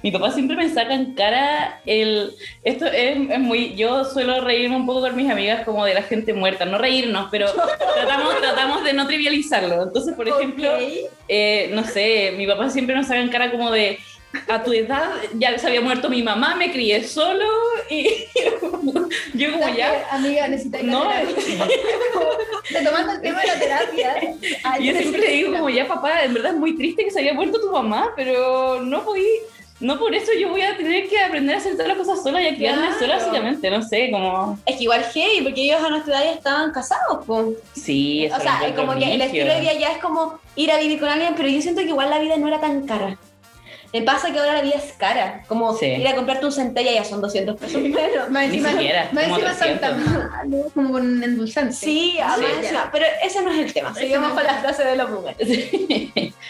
Mi 0.07 0.11
papá 0.11 0.31
siempre 0.31 0.55
me 0.55 0.69
saca 0.69 0.93
en 0.93 1.15
cara 1.15 1.81
el... 1.85 2.33
Esto 2.63 2.85
es, 2.85 3.29
es 3.29 3.39
muy... 3.39 3.75
Yo 3.75 4.05
suelo 4.05 4.39
reírme 4.39 4.77
un 4.77 4.85
poco 4.85 5.01
con 5.01 5.17
mis 5.17 5.29
amigas 5.29 5.65
como 5.65 5.83
de 5.83 5.93
la 5.95 6.01
gente 6.01 6.33
muerta. 6.33 6.63
No 6.63 6.77
reírnos, 6.77 7.27
pero 7.29 7.47
tratamos, 7.93 8.39
tratamos 8.39 8.85
de 8.85 8.93
no 8.93 9.05
trivializarlo. 9.05 9.83
Entonces, 9.83 10.15
por 10.15 10.29
ejemplo, 10.29 10.73
Ok. 10.75 10.81
eh, 11.27 11.71
no 11.73 11.83
sé, 11.83 12.33
mi 12.37 12.47
papá 12.47 12.69
siempre 12.69 12.95
nos 12.95 13.07
saca 13.07 13.19
en 13.19 13.27
cara 13.27 13.51
como 13.51 13.69
de... 13.69 13.99
A 14.47 14.63
tu 14.63 14.71
edad 14.71 15.09
ya 15.33 15.57
se 15.59 15.67
había 15.67 15.81
muerto 15.81 16.09
mi 16.09 16.23
mamá, 16.23 16.55
me 16.55 16.71
crié 16.71 17.03
solo 17.03 17.43
y 17.89 18.07
yo 19.33 19.51
como 19.51 19.75
ya... 19.75 20.07
Amiga, 20.11 20.47
necesitas 20.47 20.83
No. 20.83 21.03
Retomando 22.69 23.11
el 23.11 23.21
tema 23.21 23.41
de 23.41 23.47
la 23.47 23.59
terapia. 23.59 24.15
ay, 24.63 24.85
yo 24.93 24.97
siempre 24.99 25.31
digo 25.31 25.51
como 25.51 25.69
ya 25.69 25.85
papá, 25.85 26.23
en 26.23 26.33
verdad 26.33 26.53
es 26.53 26.57
muy 26.59 26.77
triste 26.77 27.03
que 27.03 27.11
se 27.11 27.19
había 27.19 27.33
muerto 27.33 27.59
tu 27.59 27.71
mamá, 27.73 28.13
pero 28.15 28.81
no 28.81 29.03
podí, 29.03 29.25
no 29.79 29.99
por 29.99 30.13
eso 30.15 30.31
yo 30.39 30.49
voy 30.49 30.61
a 30.61 30.75
tener 30.75 31.07
que 31.07 31.19
aprender 31.19 31.55
a 31.55 31.59
hacer 31.59 31.73
todas 31.73 31.87
las 31.89 31.97
cosas 31.97 32.23
sola 32.23 32.41
y 32.41 32.47
a 32.47 32.55
criarme 32.55 32.87
Claro. 32.87 32.99
sola 32.99 33.15
básicamente, 33.17 33.69
no 33.69 33.81
sé, 33.83 34.09
como... 34.11 34.57
Es 34.65 34.75
que 34.77 34.83
igual 34.83 35.05
hey, 35.13 35.41
porque 35.43 35.61
ellos 35.63 35.83
a 35.83 35.89
nuestra 35.89 36.15
edad 36.15 36.23
ya 36.25 36.37
estaban 36.37 36.71
casados, 36.71 37.23
pues. 37.25 37.47
Sí, 37.73 38.25
eso 38.25 38.35
O 38.37 38.39
sea, 38.39 38.59
es 38.65 38.73
como 38.73 38.95
que 38.95 39.13
el 39.13 39.21
estilo 39.21 39.53
de 39.53 39.61
vida 39.61 39.73
ya 39.73 39.91
es 39.91 39.97
como 39.99 40.39
ir 40.55 40.71
a 40.71 40.77
vivir 40.79 40.99
con 40.99 41.09
alguien, 41.09 41.33
pero 41.35 41.47
yo 41.49 41.61
siento 41.61 41.81
que 41.81 41.89
igual 41.89 42.09
la 42.09 42.19
vida 42.19 42.37
no 42.37 42.47
era 42.47 42.59
tan 42.59 42.85
cara. 42.87 43.17
Me 43.99 44.03
pasa 44.05 44.31
que 44.31 44.37
ahora 44.37 44.53
la 44.53 44.61
vida 44.61 44.75
es 44.75 44.93
cara. 44.93 45.41
Como 45.47 45.75
Sí. 45.75 45.85
ir 45.87 46.07
a 46.07 46.13
comprarte 46.15 46.45
un 46.45 46.51
centella 46.51 46.91
ya 46.91 47.03
son 47.03 47.19
200 47.19 47.59
pesos 47.59 47.81
menos. 47.81 48.29
Más 48.29 48.43
Ni 48.49 48.57
encima, 48.57 48.71
siquiera, 48.71 49.09
más 49.11 49.23
como 49.23 49.35
encima 49.37 49.53
son 49.55 49.79
300. 49.79 49.81
tan 49.81 50.29
malos, 50.29 50.73
como 50.73 50.91
con 50.91 51.23
endulzante. 51.23 51.73
Sí, 51.73 52.19
además, 52.21 52.51
Sí. 52.51 52.59
encima, 52.65 52.89
pero 52.91 53.05
ese 53.23 53.41
no 53.41 53.51
es 53.51 53.59
el 53.59 53.73
tema. 53.73 53.93
Seguimos 53.95 54.31
con 54.33 54.43
la 54.43 54.53
frase 54.55 54.83
de 54.83 54.95
los 54.97 55.09
boomers. 55.09 55.37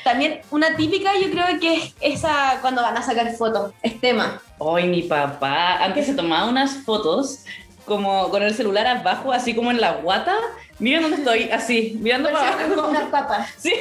También 0.03 0.41
una 0.51 0.75
típica 0.75 1.11
yo 1.21 1.29
creo 1.31 1.45
que 1.59 1.73
es 1.75 1.93
esa 2.01 2.57
cuando 2.61 2.81
van 2.81 2.97
a 2.97 3.01
sacar 3.01 3.31
fotos. 3.35 3.71
Es 3.81 3.99
tema. 4.01 4.41
Hoy 4.57 4.87
mi 4.87 5.03
papá 5.03 5.83
antes 5.83 6.05
se 6.07 6.13
tomaba 6.15 6.49
unas 6.49 6.83
fotos 6.83 7.45
como 7.87 8.29
con 8.29 8.43
el 8.43 8.53
celular 8.53 8.85
abajo, 8.85 9.31
así 9.31 9.55
como 9.55 9.71
en 9.71 9.81
la 9.81 9.93
guata. 9.93 10.35
Miren 10.79 11.01
dónde 11.01 11.17
estoy, 11.17 11.49
así, 11.49 11.97
mirando 12.01 12.29
para 12.31 12.51
Parecía 12.51 12.67
como 12.67 12.81
abajo. 12.83 12.91
unas 12.91 13.09
papas. 13.09 13.49
Sí, 13.57 13.73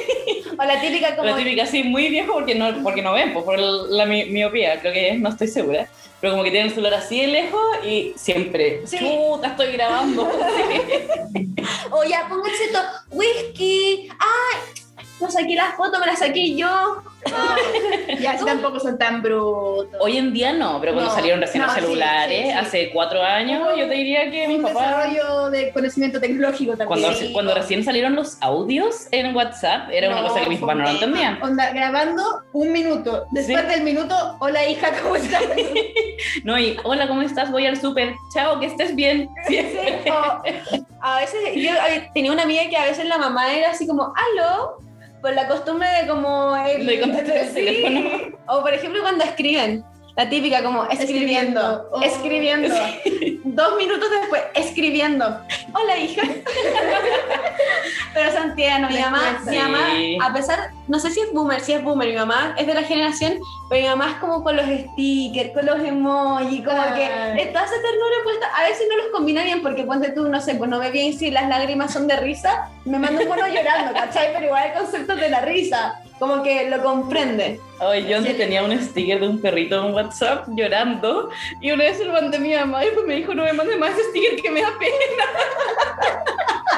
O 0.57 0.63
la 0.63 0.81
típica 0.81 1.15
como... 1.15 1.29
la 1.29 1.35
típica, 1.35 1.63
así, 1.63 1.83
muy 1.83 2.07
viejo 2.09 2.33
porque 2.33 2.55
no, 2.55 2.81
porque 2.81 3.03
no 3.03 3.13
ven, 3.13 3.33
pues, 3.33 3.45
por 3.45 3.59
la 3.59 4.05
mi- 4.07 4.25
miopía, 4.25 4.79
creo 4.79 4.93
que 4.93 5.09
es, 5.09 5.19
no 5.19 5.29
estoy 5.29 5.47
segura. 5.47 5.87
Pero 6.19 6.33
como 6.33 6.43
que 6.43 6.49
tiene 6.49 6.65
el 6.69 6.71
celular 6.73 6.95
así 6.95 7.21
de 7.21 7.27
lejos 7.27 7.61
y 7.85 8.13
siempre, 8.15 8.81
Sí. 8.87 8.97
chuta, 8.97 9.49
estoy 9.49 9.73
grabando. 9.73 10.27
O 11.91 12.03
ya, 12.03 12.27
pónganse 12.27 12.63
esto, 12.65 12.79
whisky. 13.11 14.09
Ay, 14.19 14.81
no 15.19 15.31
saqué 15.31 15.55
la 15.55 15.71
foto, 15.75 15.99
me 15.99 16.05
la 16.05 16.15
saqué 16.15 16.55
yo. 16.55 17.01
Ya, 18.21 18.31
así 18.31 18.45
tampoco 18.45 18.79
son 18.79 18.97
tan 18.97 19.21
brutos. 19.21 19.89
Hoy 19.99 20.17
en 20.17 20.33
día 20.33 20.53
no, 20.53 20.79
pero 20.79 20.93
cuando 20.93 21.09
No, 21.11 21.15
salieron 21.15 21.41
recién 21.41 21.61
no, 21.61 21.67
los 21.67 21.75
sí, 21.75 21.81
celulares, 21.81 22.45
sí, 22.45 22.51
sí. 22.51 22.57
hace 22.57 22.89
cuatro 22.91 23.21
años, 23.21 23.67
yo 23.77 23.87
te 23.87 23.93
diría 23.93 24.31
que 24.31 24.47
mis 24.47 24.61
papás... 24.61 24.87
desarrollo 25.11 25.49
de 25.51 25.71
conocimiento 25.73 26.19
tecnológico 26.19 26.71
también. 26.77 26.87
Cuando, 26.87 27.13
Sí, 27.13 27.31
cuando 27.33 27.53
no. 27.53 27.59
recién 27.59 27.83
salieron 27.83 28.15
los 28.15 28.37
audios 28.41 29.07
en 29.11 29.35
WhatsApp, 29.35 29.89
era 29.91 30.07
una 30.09 30.21
No, 30.21 30.27
cosa 30.29 30.41
que 30.41 30.49
mis 30.49 30.59
papás 30.59 30.77
no 30.77 30.83
lo 30.83 30.89
entendían. 30.89 31.37
Onda, 31.43 31.69
grabando 31.71 32.23
un 32.53 32.71
minuto. 32.71 33.25
Después 33.31 33.61
Sí. 33.61 33.67
del 33.67 33.83
minuto, 33.83 34.37
hola 34.39 34.67
hija, 34.67 34.89
¿cómo 35.03 35.15
estás? 35.17 35.43
No, 36.43 36.57
y 36.57 36.77
hola, 36.83 37.07
¿cómo 37.07 37.21
estás? 37.21 37.51
Voy 37.51 37.65
al 37.67 37.79
súper. 37.79 38.15
Chao, 38.33 38.59
que 38.59 38.67
estés 38.67 38.95
bien. 38.95 39.29
Sí, 39.47 39.59
o 40.09 40.41
a 41.01 41.19
veces 41.19 41.39
yo 41.55 41.71
eh, 41.89 42.09
tenía 42.13 42.31
una 42.31 42.43
amiga 42.43 42.63
que 42.69 42.77
a 42.77 42.85
veces 42.85 43.05
la 43.05 43.17
mamá 43.17 43.53
era 43.53 43.71
así 43.71 43.85
como, 43.85 44.13
aló, 44.15 44.79
por 45.21 45.33
la 45.33 45.47
costumbre 45.47 45.87
de 46.01 46.07
como... 46.07 46.55
el- 46.55 46.85
De 46.85 46.99
contestar 47.01 47.37
el 47.37 47.47
sí. 47.47 47.53
teléfono. 47.55 48.37
O 48.47 48.61
por 48.61 48.73
ejemplo 48.73 49.01
cuando 49.01 49.23
escriben, 49.23 49.83
la 50.15 50.29
típica 50.29 50.63
como 50.63 50.85
escribiendo, 50.85 51.59
Escribiendo. 51.61 51.89
Oh. 51.91 52.01
escribiendo. 52.01 52.75
Dos 53.57 53.75
minutos 53.75 54.07
después 54.21 54.43
escribiendo, 54.53 55.25
hola 55.73 55.97
hija. 55.97 56.21
Pero 58.13 58.31
son 58.31 58.55
tiernos, 58.55 58.91
mi 58.91 58.99
mamá, 58.99 59.41
mi 59.47 59.57
mamá, 59.57 60.27
a 60.27 60.33
pesar, 60.33 60.69
no 60.87 60.99
sé 60.99 61.09
si 61.09 61.21
es 61.21 61.33
boomer, 61.33 61.59
si 61.59 61.73
es 61.73 61.83
boomer, 61.83 62.07
mi 62.07 62.15
mamá 62.15 62.53
es 62.57 62.67
de 62.67 62.75
la 62.75 62.83
generación, 62.83 63.39
pero 63.67 63.81
mi 63.81 63.87
mamá 63.89 64.11
es 64.11 64.17
como 64.17 64.43
con 64.43 64.55
los 64.55 64.65
stickers, 64.65 65.53
con 65.53 65.65
los 65.65 65.79
emojis, 65.79 66.63
como 66.63 66.81
Ay. 66.81 66.93
que 66.95 67.43
está 67.43 67.65
esa 67.65 67.81
ternura 67.81 68.15
puesta, 68.23 68.47
a 68.55 68.63
veces 68.63 68.87
no 68.89 68.97
los 68.97 69.07
combina 69.11 69.43
bien, 69.43 69.63
porque 69.63 69.83
ponte 69.83 70.11
tú, 70.11 70.29
no 70.29 70.39
sé, 70.39 70.55
pues 70.55 70.69
no 70.69 70.79
ve 70.79 70.91
bien 70.91 71.17
si 71.17 71.31
las 71.31 71.49
lágrimas 71.49 71.91
son 71.91 72.07
de 72.07 72.15
risa, 72.17 72.69
me 72.85 72.99
manda 72.99 73.21
un 73.21 73.27
mono 73.27 73.47
llorando, 73.47 73.93
¿cachai? 73.93 74.33
Pero 74.33 74.45
igual 74.45 74.67
el 74.67 74.73
concepto 74.73 75.15
de 75.15 75.29
la 75.29 75.41
risa, 75.41 75.99
como 76.19 76.41
que 76.43 76.69
lo 76.69 76.81
comprende. 76.83 77.59
Ay, 77.79 78.07
yo 78.07 78.17
antes 78.17 78.37
tenía 78.37 78.63
un 78.63 78.77
sticker 78.81 79.19
de 79.19 79.27
un 79.27 79.39
perrito 79.41 79.85
en 79.87 79.93
WhatsApp 79.93 80.47
llorando 80.55 81.29
y 81.61 81.71
una 81.71 81.83
vez 81.85 81.97
se 81.97 82.05
lo 82.05 82.13
mandé 82.13 82.37
a 82.37 82.39
mi 82.39 82.53
mamá 82.55 82.83
y 82.85 82.89
pues 82.91 83.05
me 83.05 83.15
dijo, 83.15 83.33
no 83.35 83.43
me 83.43 83.53
mandes 83.53 83.77
más 83.77 83.91
sticker 84.09 84.41
que 84.41 84.49
me 84.49 84.61
da 84.61 84.71
pena. 84.79 85.23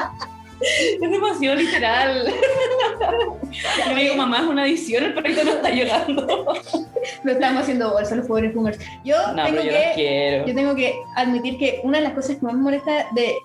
Es 0.62 1.00
demasiado 1.10 1.56
literal. 1.56 2.26
Yo 3.88 3.94
le 3.94 4.02
digo, 4.02 4.14
mamá, 4.14 4.40
es 4.40 4.46
una 4.46 4.66
edición, 4.66 5.04
el 5.04 5.14
perrito 5.14 5.42
no 5.42 5.52
está 5.52 5.70
llorando. 5.70 6.26
Lo 7.24 7.32
estamos 7.32 7.62
haciendo 7.62 7.90
bolsa 7.90 8.14
los 8.14 8.26
pobres 8.26 8.54
boomers. 8.54 8.78
Yo 9.02 9.16
No, 9.34 9.42
tengo 9.46 9.62
yo 9.62 9.70
que. 9.94 10.44
Yo 10.46 10.54
tengo 10.54 10.74
que 10.74 10.94
admitir 11.16 11.56
que 11.58 11.80
una 11.82 11.96
de 11.98 12.04
las 12.04 12.12
cosas 12.12 12.36
que 12.36 12.42
más 12.42 12.52
me 12.54 12.60
molesta 12.60 13.06
de 13.12 13.36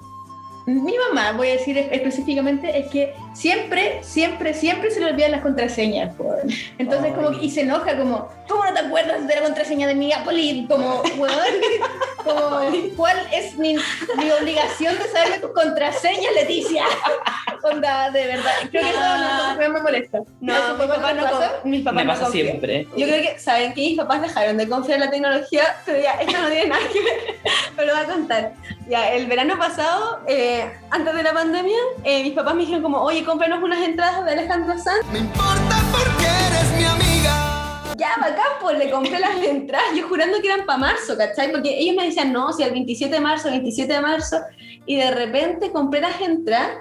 mi 0.65 0.93
mamá, 1.09 1.31
voy 1.37 1.49
a 1.49 1.51
decir 1.53 1.77
es- 1.77 1.89
específicamente, 1.91 2.77
es 2.77 2.87
que 2.87 3.13
siempre, 3.35 3.99
siempre, 4.01 4.53
siempre 4.53 4.89
se 4.91 4.99
le 5.01 5.07
olvidan 5.11 5.31
las 5.31 5.41
contraseñas. 5.41 6.15
po. 6.15 6.33
Entonces, 6.79 7.11
Ay. 7.15 7.23
como, 7.23 7.37
y 7.39 7.51
se 7.51 7.61
enoja, 7.61 7.97
como, 7.97 8.29
¿cómo 8.47 8.65
no 8.65 8.73
te 8.73 8.79
acuerdas 8.79 9.27
de 9.27 9.35
la 9.35 9.41
contraseña 9.41 9.87
de 9.87 9.95
mi 9.95 10.11
Apple? 10.13 10.65
Como, 10.67 11.01
weón, 11.17 11.35
como, 12.23 12.59
¿cuál 12.95 13.17
es 13.31 13.55
mi, 13.57 13.75
mi 13.75 14.31
obligación 14.39 14.97
de 14.97 15.03
saberme 15.09 15.39
tus 15.39 15.51
contraseñas, 15.51 16.33
Leticia? 16.33 16.83
Onda, 17.63 18.11
de 18.11 18.27
verdad. 18.27 18.51
Creo 18.69 18.83
que 18.83 18.89
eso 18.89 18.99
que 18.99 19.67
más 19.69 19.73
me 19.73 19.81
molesta. 19.81 20.19
No, 20.39 20.53
¿A 20.53 20.67
tu 20.67 20.73
mis 20.77 20.81
papá 20.87 20.95
papás 20.95 21.15
no 21.15 21.21
no, 21.23 21.31
pasa? 21.31 21.61
con- 21.61 21.71
mis 21.71 21.81
papás 21.83 21.95
Me 21.95 22.03
no 22.03 22.09
pasa 22.11 22.23
confían. 22.25 22.45
siempre. 22.47 22.87
Yo 22.95 23.07
creo 23.07 23.21
que, 23.23 23.39
¿saben 23.39 23.73
que 23.73 23.81
Mis 23.81 23.97
papás 23.97 24.21
dejaron 24.21 24.57
de 24.57 24.69
confiar 24.69 24.99
en 24.99 25.05
la 25.05 25.09
tecnología, 25.11 25.75
pero 25.83 25.99
ya, 25.99 26.11
esto 26.13 26.37
no 26.39 26.47
tiene 26.49 26.67
nada 26.67 26.81
que 26.93 27.01
ver, 27.01 27.35
pero 27.75 27.87
lo 27.87 27.93
voy 27.95 28.03
a 28.03 28.07
contar. 28.07 28.53
Ya, 28.87 29.09
el 29.13 29.25
verano 29.25 29.57
pasado, 29.57 30.19
eh, 30.27 30.71
antes 30.91 31.15
de 31.15 31.23
la 31.23 31.33
pandemia, 31.33 31.77
eh, 32.03 32.21
mis 32.23 32.33
papás 32.33 32.53
me 32.53 32.61
dijeron 32.61 32.83
como, 32.83 33.01
oye, 33.01 33.24
cómpranos 33.25 33.63
unas 33.63 33.81
entradas 33.85 34.23
de 34.23 34.31
Alejandro 34.31 34.77
Sanz. 34.77 35.05
Me 35.11 35.19
importa 35.19 35.83
porque 35.91 36.25
eres 36.25 36.77
mi 36.77 36.83
amiga. 36.83 37.95
Ya, 37.97 38.09
bacán, 38.19 38.45
pues 38.61 38.77
le 38.77 38.91
compré 38.91 39.19
las 39.19 39.37
entradas, 39.37 39.87
yo 39.95 40.07
jurando 40.07 40.39
que 40.41 40.47
eran 40.51 40.65
para 40.65 40.79
marzo, 40.79 41.17
¿cachai? 41.17 41.51
Porque 41.51 41.79
ellos 41.79 41.95
me 41.95 42.05
decían, 42.05 42.31
no, 42.31 42.53
si 42.53 42.63
el 42.63 42.71
27 42.71 43.13
de 43.13 43.21
marzo, 43.21 43.49
27 43.49 43.91
de 43.91 44.01
marzo, 44.01 44.37
y 44.85 44.97
de 44.97 45.11
repente 45.11 45.71
compré 45.71 46.01
las 46.01 46.19
entradas 46.21 46.71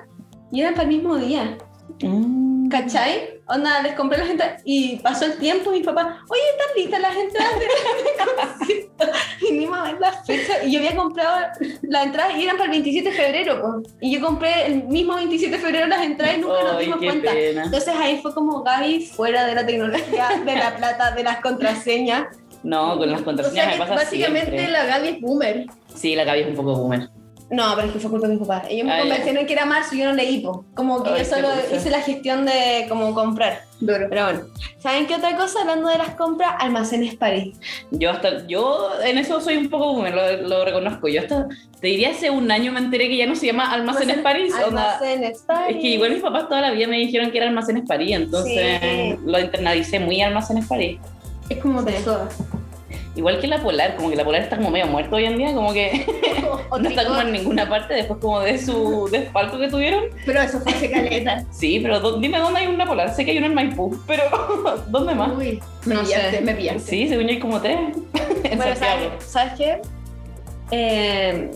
y 0.53 0.61
eran 0.61 0.75
para 0.75 0.85
el 0.85 0.89
mismo 0.89 1.17
día. 1.17 1.57
Mm. 2.03 2.44
¿Cachai? 2.71 3.41
Onda, 3.47 3.83
les 3.83 3.95
compré 3.95 4.19
las 4.19 4.31
entradas 4.31 4.63
y 4.65 4.97
pasó 4.97 5.27
el 5.27 5.37
tiempo 5.39 5.73
y 5.75 5.81
mi 5.81 5.85
papá, 5.85 6.21
oye, 6.31 6.41
¿están 6.53 6.77
listas 6.77 7.01
las 7.01 7.17
entradas 7.17 7.53
de 7.59 7.65
de 7.65 8.87
concierto? 8.89 9.19
Y 9.49 9.53
ni 9.53 9.67
más 9.67 9.83
ver 9.93 10.01
la 10.01 10.13
fecha. 10.13 10.65
Y 10.65 10.73
yo 10.73 10.79
había 10.79 10.97
comprado 10.97 11.47
las 11.83 12.05
entradas 12.07 12.37
y 12.39 12.45
eran 12.45 12.57
para 12.57 12.65
el 12.67 12.71
27 12.71 13.11
de 13.11 13.15
febrero, 13.15 13.61
pues. 13.61 13.95
Y 14.01 14.13
yo 14.15 14.25
compré 14.25 14.67
el 14.67 14.85
mismo 14.85 15.15
27 15.17 15.57
de 15.57 15.63
febrero 15.63 15.87
las 15.87 16.03
entradas 16.03 16.37
y 16.39 16.41
nunca 16.41 16.63
nos 16.63 16.79
dimos 16.79 16.99
cuenta. 16.99 17.33
pena. 17.33 17.65
Entonces 17.65 17.95
ahí 17.97 18.19
fue 18.23 18.33
como 18.35 18.63
Gaby 18.63 19.07
fuera 19.07 19.47
de 19.47 19.55
la 19.55 19.67
tecnología, 19.67 20.29
de 20.45 20.57
la 20.57 20.77
plata, 20.77 21.11
de 21.11 21.23
las 21.23 21.41
contraseñas. 21.41 22.27
No, 22.63 22.97
con 22.97 23.11
las 23.11 23.21
O 23.21 23.25
contraseñas 23.25 23.65
sea 23.67 23.73
me 23.75 23.79
pasa 23.79 23.95
básicamente 23.95 24.51
siempre. 24.53 24.69
la 24.73 24.85
Gaby 24.87 25.09
es 25.09 25.21
boomer. 25.21 25.67
Sí, 25.95 26.15
la 26.15 26.25
Gaby 26.25 26.41
es 26.41 26.47
un 26.49 26.55
poco 26.55 26.75
boomer. 26.77 27.11
No, 27.55 27.73
pero 27.77 27.87
es 27.89 27.93
que 27.93 27.99
fue 28.01 28.11
culpa 28.11 28.27
de 28.27 28.35
mi 28.35 28.41
papá. 28.41 28.63
Ellos 28.69 28.87
me 28.87 28.93
Ah, 28.93 29.01
convencieron 29.01 29.47
que 29.47 29.53
era 29.53 29.65
marzo 29.65 29.95
y 29.95 29.99
yo 29.99 30.07
no 30.07 30.13
leí, 30.15 30.41
po. 30.41 30.65
Como 30.75 31.03
que 31.05 31.11
Ay, 31.11 31.19
yo 31.21 31.25
solo 31.25 31.49
hice 31.75 31.91
la 31.91 32.01
gestión 32.01 32.45
de 32.47 32.87
como 32.89 33.15
comprar. 33.15 33.63
Duro. 33.81 34.07
Pero 34.09 34.25
bueno, 34.25 34.41
¿saben 34.79 35.07
qué 35.07 35.15
otra 35.17 35.37
cosa? 35.37 35.61
Hablando 35.61 35.89
de 35.89 35.99
las 35.99 36.11
compras, 36.11 36.55
Almacenes 36.59 37.17
París. 37.17 37.57
Yo 37.91 38.11
hasta, 38.11 38.47
yo 38.47 38.91
en 39.05 39.19
eso 39.19 39.41
soy 39.41 39.57
un 39.59 39.69
poco 39.69 39.93
boomer, 39.93 40.15
lo, 40.15 40.49
lo 40.49 40.65
reconozco. 40.65 41.07
Yo 41.09 41.21
hasta, 41.21 41.49
te 41.81 41.89
diría 41.89 42.11
hace 42.11 42.31
un 42.31 42.51
año 42.51 42.73
me 42.73 42.79
enteré 42.81 43.09
que 43.09 43.17
ya 43.19 43.27
no 43.27 43.37
se 43.37 43.47
llama 43.47 43.71
Almacenes 43.73 44.19
París. 44.19 44.55
onda, 44.67 44.95
Almacenes 44.95 45.43
París. 45.47 45.77
es 45.77 45.83
que 45.83 45.89
igual 45.89 46.13
mis 46.13 46.23
papás 46.23 46.49
toda 46.49 46.61
la 46.63 46.71
vida 46.71 46.87
me 46.87 46.97
dijeron 46.97 47.31
que 47.31 47.39
era 47.39 47.49
Almacenes 47.49 47.85
París, 47.87 48.17
entonces 48.17 48.81
Sí. 48.81 49.17
lo 49.25 49.39
internalicé 49.39 50.01
muy 50.01 50.21
Almacenes 50.23 50.67
París. 50.67 50.99
Es 51.49 51.59
como 51.59 51.83
de 51.83 51.93
Sí. 51.99 52.05
Igual 53.17 53.39
que 53.41 53.47
la 53.47 53.63
Polar, 53.63 53.95
como 53.97 54.11
que 54.11 54.17
la 54.17 54.25
Polar 54.25 54.43
está 54.43 54.57
como 54.57 54.71
medio 54.71 54.87
muerta 54.89 55.15
hoy 55.15 55.25
en 55.27 55.39
día, 55.39 55.55
como 55.55 55.73
que 55.73 56.05
no 56.81 56.89
está 56.89 57.07
como 57.07 57.21
en 57.21 57.33
ninguna 57.33 57.69
parte 57.69 57.95
después 57.95 58.19
como 58.21 58.41
de 58.41 58.59
su 58.59 59.09
desfalco 59.11 59.59
que 59.59 59.69
tuvieron. 59.69 60.05
Pero 60.27 60.41
eso 60.43 60.59
fue 60.61 60.73
hace 60.73 60.91
caleta. 60.91 61.45
Sí, 61.53 61.79
pero 61.81 62.01
¿dó- 62.01 62.19
dime 62.21 62.39
dónde 62.39 62.61
hay 62.61 62.67
una 62.67 62.87
Polar. 62.87 63.15
Sé 63.15 63.25
que 63.25 63.31
hay 63.31 63.39
una 63.39 63.47
en 63.47 63.55
Maipú, 63.55 63.97
pero 64.07 64.25
¿dónde 64.89 65.15
más? 65.15 65.31
Uy, 65.37 65.63
me 65.85 65.95
No 65.95 66.03
pillaste, 66.03 66.31
sé. 66.39 66.41
me 66.43 66.55
pillaste. 66.55 66.81
Sí, 66.91 67.09
según 67.09 67.25
yo 67.25 67.31
hay 67.31 67.39
como 67.39 67.61
tres. 67.61 67.79
en 67.79 68.57
Bueno, 68.57 68.75
Santiago. 68.75 69.11
¿sabes, 69.19 69.25
¿sabes 69.25 69.53
qué? 69.57 69.81
Eh, 70.71 71.51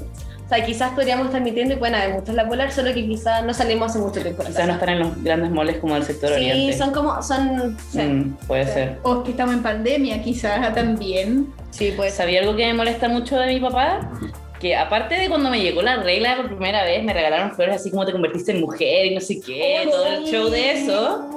o 0.49 0.55
sea, 0.55 0.65
quizás 0.65 0.93
podríamos 0.95 1.27
estar 1.27 1.43
mintiendo 1.43 1.75
y 1.75 1.77
pueden 1.77 1.95
haber 1.95 2.15
muchos 2.15 2.35
la 2.35 2.49
polar, 2.49 2.73
solo 2.73 2.95
que 2.95 3.05
quizás 3.07 3.45
no 3.45 3.53
salimos 3.53 3.91
hace 3.91 3.99
mucho 3.99 4.23
tiempo. 4.23 4.43
Quizás 4.45 4.67
no 4.67 4.73
están 4.73 4.89
en 4.89 4.99
los 5.01 5.23
grandes 5.23 5.51
moles 5.51 5.77
como 5.77 5.93
del 5.95 6.05
sector 6.05 6.31
Sí, 6.31 6.37
oriente. 6.37 6.79
son 6.79 6.91
como, 6.93 7.23
son, 7.23 7.77
sí, 7.91 7.99
Mm, 8.01 8.37
puede 8.47 8.65
Sí. 8.67 8.73
ser. 8.73 8.99
O 9.03 9.23
que 9.23 9.33
estamos 9.33 9.55
en 9.55 9.63
pandemia, 9.63 10.23
quizás 10.23 10.75
también. 10.75 11.49
sí, 11.71 11.93
pues. 11.95 12.15
¿Sabía 12.15 12.41
algo 12.41 12.57
que 12.57 12.65
me 12.67 12.73
molesta 12.73 13.09
mucho 13.11 13.37
de 13.39 13.47
mi 13.47 13.61
papá? 13.61 14.11
Que 14.59 14.75
aparte 14.75 15.17
de 15.17 15.29
cuando 15.29 15.51
me 15.51 15.61
llegó 15.61 15.83
la 15.83 15.97
regla 16.03 16.37
por 16.37 16.47
primera 16.49 16.83
vez, 16.83 17.05
me 17.05 17.13
regalaron 17.13 17.53
flores 17.53 17.77
así 17.77 17.91
como 17.91 18.07
te 18.07 18.13
convertiste 18.13 18.53
en 18.53 18.61
mujer 18.63 19.05
y 19.07 19.15
no 19.15 19.21
sé 19.21 19.41
qué, 19.41 19.87
todo 19.91 20.07
el 20.07 20.25
show 20.25 20.49
de 20.49 20.73
eso. 20.73 21.31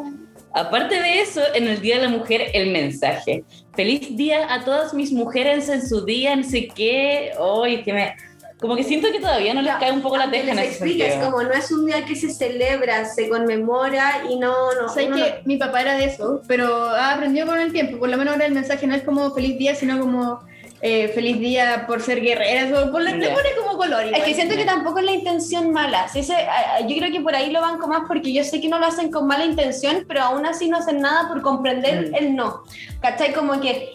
Aparte 0.54 1.02
de 1.02 1.22
eso, 1.22 1.42
en 1.54 1.68
el 1.68 1.80
Día 1.82 1.98
de 1.98 2.04
la 2.04 2.10
Mujer, 2.10 2.48
el 2.54 2.72
mensaje. 2.72 3.44
Feliz 3.76 4.18
día 4.18 4.54
a 4.54 4.66
todas 4.66 4.94
mis 4.94 5.12
mujeres 5.14 5.70
en 5.70 5.86
su 5.88 6.04
día, 6.04 6.36
no 6.36 6.44
sé 6.44 6.68
qué. 6.68 7.32
Ay, 7.64 7.84
que 7.84 7.94
me... 7.94 8.14
Como 8.62 8.76
que 8.76 8.84
siento 8.84 9.12
que 9.12 9.20
todavía 9.20 9.56
no 9.56 9.62
les 9.64 9.74
cae 9.78 9.92
un 9.92 10.02
poco 10.04 10.18
la 10.18 10.30
teja 10.30 10.52
en 10.52 10.60
ese 10.60 10.68
expliques, 10.70 11.08
sentido. 11.14 11.32
como 11.32 11.44
no 11.44 11.52
es 11.52 11.72
un 11.72 11.86
día 11.88 12.06
que 12.06 12.16
se 12.16 12.32
celebra, 12.32 13.06
se 13.06 13.28
conmemora 13.28 14.22
y 14.30 14.38
no, 14.38 14.54
no. 14.80 14.88
Sabes 14.88 15.10
que 15.16 15.42
mi 15.46 15.58
papá 15.58 15.82
era 15.82 15.96
de 15.98 16.06
eso, 16.06 16.42
pero 16.48 16.86
ha 16.90 17.16
aprendido 17.16 17.48
con 17.48 17.60
el 17.60 17.74
tiempo. 17.74 17.98
Por 17.98 18.10
lo 18.10 18.18
menos 18.18 18.34
ahora 18.34 18.46
el 18.46 18.54
mensaje 18.54 18.86
no 18.86 18.94
es 18.94 19.02
como 19.02 19.32
feliz 19.34 19.58
día, 19.58 19.74
sino 19.74 20.00
como 20.00 20.42
eh, 20.84 21.08
feliz 21.10 21.40
día 21.40 21.86
por 21.88 22.02
ser 22.04 22.22
guerreras. 22.22 22.72
O 22.88 22.92
por, 22.92 23.02
le 23.02 23.12
Ya. 23.20 23.34
pone 23.34 23.50
como 23.58 23.78
color. 23.78 24.02
Es 24.04 24.08
igual. 24.10 24.26
que 24.26 24.34
siento 24.36 24.56
que 24.56 24.66
tampoco 24.66 25.00
es 25.00 25.06
la 25.06 25.12
intención 25.14 25.72
mala. 25.72 26.08
Sí, 26.08 26.20
ese- 26.20 26.46
yo 26.88 26.96
creo 26.98 27.12
que 27.12 27.22
por 27.22 27.36
ahí 27.36 27.50
lo 27.52 27.62
banco 27.62 27.88
más 27.88 28.04
porque 28.08 28.32
yo 28.32 28.44
sé 28.44 28.62
que 28.62 28.68
no 28.70 28.78
lo 28.78 28.86
hacen 28.86 29.12
con 29.12 29.26
mala 29.26 29.44
intención, 29.46 30.06
pero 30.08 30.22
aún 30.22 30.46
así 30.46 30.70
no 30.70 30.78
hacen 30.78 31.02
nada 31.02 31.28
por 31.30 31.42
comprender 31.42 32.12
Mm. 32.12 32.16
el 32.16 32.36
no. 32.36 32.62
¿Cachai? 33.02 33.34
Como 33.34 33.60
que 33.60 33.90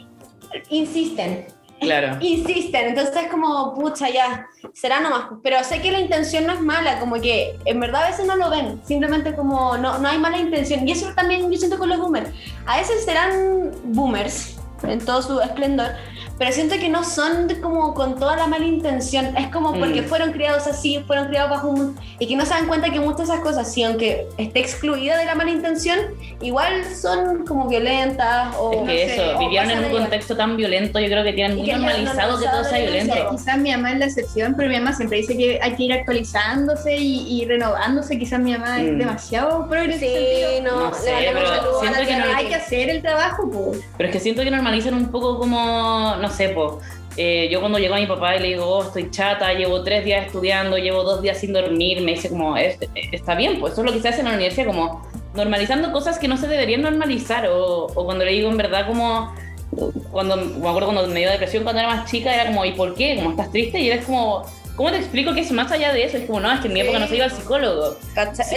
insisten, 0.70 1.46
Claro. 1.80 2.16
insisten. 2.20 2.88
Entonces 2.88 3.14
es 3.16 3.28
como, 3.28 3.74
pucha, 3.74 4.08
ya, 4.10 4.48
será 4.72 5.00
nomás. 5.00 5.26
Pero 5.42 5.62
sé 5.64 5.80
que 5.80 5.92
la 5.92 6.00
intención 6.00 6.46
no 6.46 6.52
es 6.52 6.60
mala, 6.60 6.98
como 6.98 7.20
que 7.20 7.58
en 7.64 7.80
verdad 7.80 8.04
a 8.04 8.10
veces 8.10 8.26
no 8.26 8.36
lo 8.36 8.50
ven. 8.50 8.80
Simplemente 8.84 9.34
como 9.34 9.76
no, 9.76 9.98
no 9.98 10.08
hay 10.08 10.18
mala 10.18 10.38
intención. 10.38 10.86
Y 10.88 10.92
eso 10.92 11.12
también 11.14 11.50
yo 11.50 11.58
siento 11.58 11.78
con 11.78 11.88
los 11.88 11.98
boomers. 11.98 12.30
A 12.66 12.78
veces 12.78 13.04
serán 13.04 13.72
boomers 13.84 14.56
en 14.82 15.04
todo 15.04 15.22
su 15.22 15.40
esplendor, 15.40 15.92
pero 16.38 16.52
siento 16.52 16.76
que 16.78 16.88
no 16.88 17.02
son 17.04 17.48
como 17.62 17.94
con 17.94 18.18
toda 18.18 18.36
la 18.36 18.46
mala 18.46 18.64
intención. 18.64 19.36
Es 19.36 19.48
como 19.48 19.72
porque 19.78 20.02
Mm. 20.02 20.06
fueron 20.06 20.32
criados 20.32 20.66
así, 20.66 21.02
fueron 21.06 21.28
criados 21.28 21.50
bajo 21.50 21.68
un... 21.68 21.96
Y 22.18 22.26
que 22.26 22.36
no 22.36 22.44
se 22.44 22.50
dan 22.54 22.66
cuenta 22.66 22.90
que 22.90 23.00
muchas 23.00 23.18
de 23.18 23.24
esas 23.34 23.40
cosas, 23.40 23.72
sí, 23.72 23.82
aunque 23.82 24.26
esté 24.36 24.60
excluida 24.60 25.16
de 25.18 25.24
la 25.24 25.34
mala 25.34 25.50
intención, 25.50 25.98
igual 26.40 26.84
son 26.94 27.44
como 27.46 27.68
violentas 27.68 28.54
o... 28.58 28.72
Es 28.72 28.86
que 28.86 29.14
eso, 29.14 29.38
vivieron 29.38 29.70
en 29.70 29.78
un 29.78 29.84
igual. 29.86 30.02
contexto 30.02 30.36
tan 30.36 30.56
violento, 30.56 30.98
yo 31.00 31.06
creo 31.06 31.24
que 31.24 31.32
tienen 31.32 31.58
Y 31.58 31.60
muy 31.62 31.66
que 31.70 31.76
normalizado 31.76 32.38
que 32.38 32.46
todo 32.48 32.64
sea 32.64 32.78
violento. 32.78 33.14
Quizás 33.30 33.58
mi 33.58 33.70
mamá 33.72 33.92
es 33.92 33.98
la 33.98 34.04
excepción, 34.06 34.54
pero 34.56 34.68
mi 34.68 34.76
mamá 34.78 34.92
siempre 34.92 35.18
dice 35.18 35.36
que 35.36 35.58
hay 35.62 35.74
que 35.74 35.82
ir 35.84 35.92
actualizándose 35.92 36.96
y, 36.96 37.40
y 37.42 37.44
renovándose. 37.46 38.18
Quizás 38.18 38.40
mi 38.40 38.52
mamá 38.52 38.80
es 38.82 38.92
Mm. 38.92 38.98
demasiado 38.98 39.68
progresista. 39.68 40.06
Sí, 40.06 40.60
no, 40.62 40.90
No 40.90 40.94
sé, 40.94 41.12
pero 41.32 41.80
siento 41.80 41.98
que 42.06 42.16
no-. 42.16 42.36
Hay 42.36 42.46
que 42.46 42.54
hacer 42.54 42.90
el 42.90 43.02
trabajo, 43.02 43.48
pues. 43.50 43.80
Pero 43.96 44.08
es 44.08 44.12
que 44.12 44.20
siento 44.20 44.42
que 44.42 44.50
normalizan 44.50 44.94
un 44.94 45.06
poco 45.10 45.38
como, 45.38 46.16
no 46.26 46.32
sé, 46.32 46.50
po, 46.50 46.80
eh, 47.16 47.48
yo 47.50 47.60
cuando 47.60 47.78
llego 47.78 47.94
a 47.94 47.98
mi 47.98 48.06
papá 48.06 48.36
y 48.36 48.40
le 48.40 48.48
digo, 48.48 48.66
oh, 48.66 48.82
estoy 48.82 49.10
chata, 49.10 49.52
llevo 49.54 49.82
tres 49.82 50.04
días 50.04 50.26
estudiando, 50.26 50.76
llevo 50.76 51.02
dos 51.02 51.22
días 51.22 51.38
sin 51.38 51.52
dormir, 51.52 52.02
me 52.02 52.12
dice 52.12 52.28
como, 52.28 52.56
"Es- 52.56 52.78
está 53.12 53.34
bien, 53.34 53.58
pues 53.60 53.72
eso 53.72 53.82
es 53.82 53.86
lo 53.86 53.92
que 53.92 54.00
se 54.00 54.08
hace 54.08 54.20
en 54.20 54.26
la 54.26 54.34
universidad, 54.34 54.66
como 54.66 55.06
normalizando 55.34 55.92
cosas 55.92 56.18
que 56.18 56.28
no 56.28 56.36
se 56.36 56.46
deberían 56.46 56.82
normalizar, 56.82 57.46
o, 57.48 57.86
o 57.86 58.04
cuando 58.04 58.24
le 58.24 58.32
digo 58.32 58.50
en 58.50 58.56
verdad 58.56 58.86
como, 58.86 59.34
cuando, 60.10 60.36
me 60.36 60.68
acuerdo 60.68 60.92
cuando 60.92 61.06
me 61.08 61.20
dio 61.20 61.30
depresión 61.30 61.62
cuando 61.64 61.80
era 61.80 61.88
más 61.94 62.10
chica, 62.10 62.34
era 62.34 62.46
como, 62.46 62.64
¿y 62.64 62.72
por 62.72 62.94
qué? 62.94 63.16
Como, 63.16 63.30
¿estás 63.30 63.50
triste? 63.50 63.80
Y 63.80 63.90
era 63.90 64.02
como, 64.02 64.42
¿cómo 64.76 64.90
te 64.90 64.96
explico 64.98 65.34
que 65.34 65.40
es 65.40 65.50
más 65.52 65.70
allá 65.72 65.92
de 65.92 66.04
eso? 66.04 66.16
Es 66.18 66.24
como, 66.26 66.40
no, 66.40 66.52
es 66.52 66.60
que 66.60 66.68
en 66.68 66.74
mi 66.74 66.80
época 66.80 66.98
no 66.98 67.06
se 67.08 67.16
iba 67.16 67.24
al 67.26 67.30
psicólogo. 67.32 67.96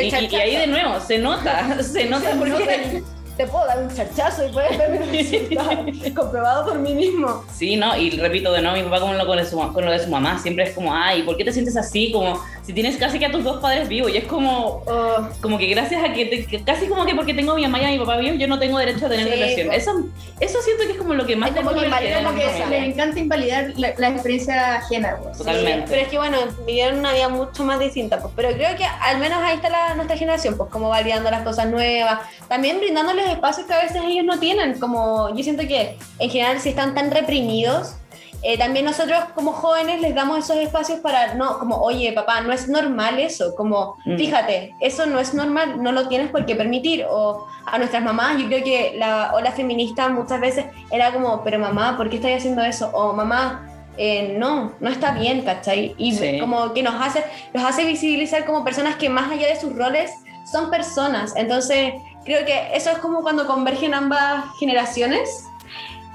Y, 0.06 0.10
y 0.26 0.36
ahí 0.42 0.56
de 0.56 0.68
nuevo, 0.68 1.00
se 1.00 1.18
nota, 1.18 1.82
se 1.84 2.06
nota 2.06 2.32
porque 2.40 3.04
te 3.40 3.48
puedo 3.48 3.66
dar 3.66 3.82
un 3.82 3.96
charchazo 3.96 4.46
y 4.46 4.52
puedes 4.52 4.78
ver 4.78 5.00
mis 5.00 5.32
resultados. 5.32 5.86
Comprobado 6.14 6.66
por 6.66 6.78
mí 6.78 6.94
mismo. 6.94 7.46
Sí, 7.56 7.78
¿no? 7.78 7.96
Y 7.96 8.10
repito 8.10 8.52
de 8.52 8.62
nuevo, 8.62 8.76
mi 8.76 8.84
papá 8.84 9.00
con 9.00 9.18
lo, 9.18 9.26
con, 9.26 9.38
lo 9.38 9.42
de 9.42 9.50
su, 9.50 9.58
con 9.72 9.86
lo 9.86 9.92
de 9.92 10.00
su 10.00 10.10
mamá, 10.10 10.38
siempre 10.40 10.66
es 10.66 10.76
como, 10.76 10.94
ay, 10.94 11.24
¿por 11.24 11.38
qué 11.38 11.46
te 11.46 11.54
sientes 11.54 11.78
así? 11.78 12.12
Como 12.12 12.38
si 12.70 12.74
tienes 12.76 12.98
casi 12.98 13.18
que 13.18 13.26
a 13.26 13.32
tus 13.32 13.44
dos 13.44 13.60
padres 13.62 13.88
vivos. 13.88 14.12
Y 14.14 14.18
es 14.18 14.26
como, 14.26 14.84
Oh, 14.86 15.28
como 15.42 15.58
que 15.58 15.66
gracias 15.66 16.04
a 16.04 16.14
que, 16.14 16.26
te- 16.28 16.46
que 16.46 16.64
casi 16.64 16.86
como 16.86 17.04
que 17.04 17.16
porque 17.16 17.34
tengo 17.34 17.54
a 17.54 17.56
mi 17.56 17.64
mamá 17.64 17.82
y 17.82 17.86
a 17.86 17.88
mi 17.88 17.98
papá 17.98 18.18
vivos, 18.18 18.38
yo 18.38 18.48
no 18.48 18.60
tengo 18.60 18.78
derecho 18.78 19.08
a 19.08 19.10
tener 19.10 19.26
Sí, 19.26 19.32
relación. 19.32 19.68
pues. 19.70 19.82
Eso, 19.82 19.92
eso 20.40 20.62
siento 20.62 20.84
que 20.86 20.92
es 20.92 20.98
como 21.00 21.16
lo 21.16 21.26
que 21.26 21.36
más 21.36 21.50
Es 21.50 21.56
como 21.56 21.72
que 21.72 21.86
invalida 21.86 22.22
mi 22.32 22.40
que 22.40 22.46
les 22.70 22.84
encanta 22.94 23.20
invalidar 23.20 23.74
la, 23.76 23.92
la 23.98 24.10
experiencia 24.10 24.76
ajena. 24.76 25.18
pues. 25.24 25.40
Totalmente. 25.40 25.88
Pero 25.90 26.02
es 26.04 26.08
que 26.10 26.18
bueno, 26.20 26.38
vivieron 26.68 27.00
una 27.00 27.12
vida 27.12 27.28
mucho 27.30 27.64
más 27.66 27.80
distinta, 27.80 28.20
pues. 28.22 28.32
Pero 28.36 28.50
creo 28.52 28.76
que 28.78 28.84
al 28.86 29.18
menos 29.18 29.40
ahí 29.42 29.56
está 29.56 29.70
la, 29.72 29.96
nuestra 29.96 30.16
generación, 30.16 30.56
pues 30.56 30.70
como 30.70 30.90
validando 30.90 31.32
las 31.32 31.42
cosas 31.42 31.66
nuevas, 31.72 32.20
también 32.48 32.78
brindándoles 32.80 33.30
espacios 33.30 33.66
que 33.66 33.74
a 33.74 33.82
veces 33.82 34.00
ellos 34.06 34.26
no 34.26 34.38
tienen, 34.40 34.80
como 34.80 35.36
yo 35.36 35.44
siento 35.44 35.64
que 35.68 35.98
en 36.20 36.30
general 36.30 36.60
si 36.60 36.70
están 36.70 36.94
tan 36.94 37.10
reprimidos, 37.10 37.96
eh, 38.42 38.58
también 38.58 38.86
nosotros 38.86 39.20
como 39.36 39.52
jóvenes 39.52 40.00
les 40.02 40.16
damos 40.16 40.40
esos 40.40 40.58
espacios 40.58 41.00
para, 41.00 41.34
no, 41.36 41.60
como, 41.60 41.76
oye, 41.78 42.12
papá, 42.14 42.42
no 42.42 42.54
es 42.54 42.68
normal 42.70 43.20
eso, 43.20 43.54
como, 43.56 43.98
Mm. 44.06 44.18
fíjate, 44.18 44.76
eso 44.80 45.06
no 45.06 45.20
es 45.20 45.34
normal, 45.34 45.82
no 45.84 45.92
lo 45.92 46.08
tienes 46.08 46.30
por 46.32 46.46
qué 46.46 46.56
permitir, 46.56 47.06
o 47.10 47.46
a 47.66 47.78
nuestras 47.78 48.02
mamás, 48.04 48.38
yo 48.38 48.48
creo 48.48 48.64
que 48.64 48.94
la 48.98 49.32
ola 49.36 49.52
feminista 49.52 50.08
muchas 50.10 50.40
veces 50.40 50.66
era 50.92 51.12
como, 51.14 51.44
pero 51.44 51.60
mamá, 51.60 51.98
¿por 51.98 52.10
qué 52.10 52.16
estás 52.18 52.32
haciendo 52.38 52.62
eso? 52.64 52.90
O 52.94 53.14
mamá, 53.14 53.66
eh, 53.98 54.36
no, 54.40 54.72
no 54.80 54.90
está 54.90 55.12
bien, 55.12 55.42
¿cachai? 55.42 55.94
Y 55.98 56.14
Sí. 56.16 56.40
como 56.40 56.74
que 56.74 56.82
nos 56.82 56.96
hace, 56.96 57.24
los 57.54 57.64
hace 57.64 57.84
visibilizar 57.84 58.46
como 58.46 58.64
personas 58.64 58.96
que 58.96 59.10
más 59.10 59.30
allá 59.30 59.48
de 59.48 59.60
sus 59.60 59.76
roles 59.76 60.12
son 60.50 60.70
personas. 60.72 61.34
Entonces, 61.36 61.94
creo 62.24 62.46
que 62.46 62.70
eso 62.74 62.90
es 62.92 62.98
como 63.00 63.22
cuando 63.22 63.46
convergen 63.46 63.94
ambas 63.94 64.46
generaciones. 64.60 65.44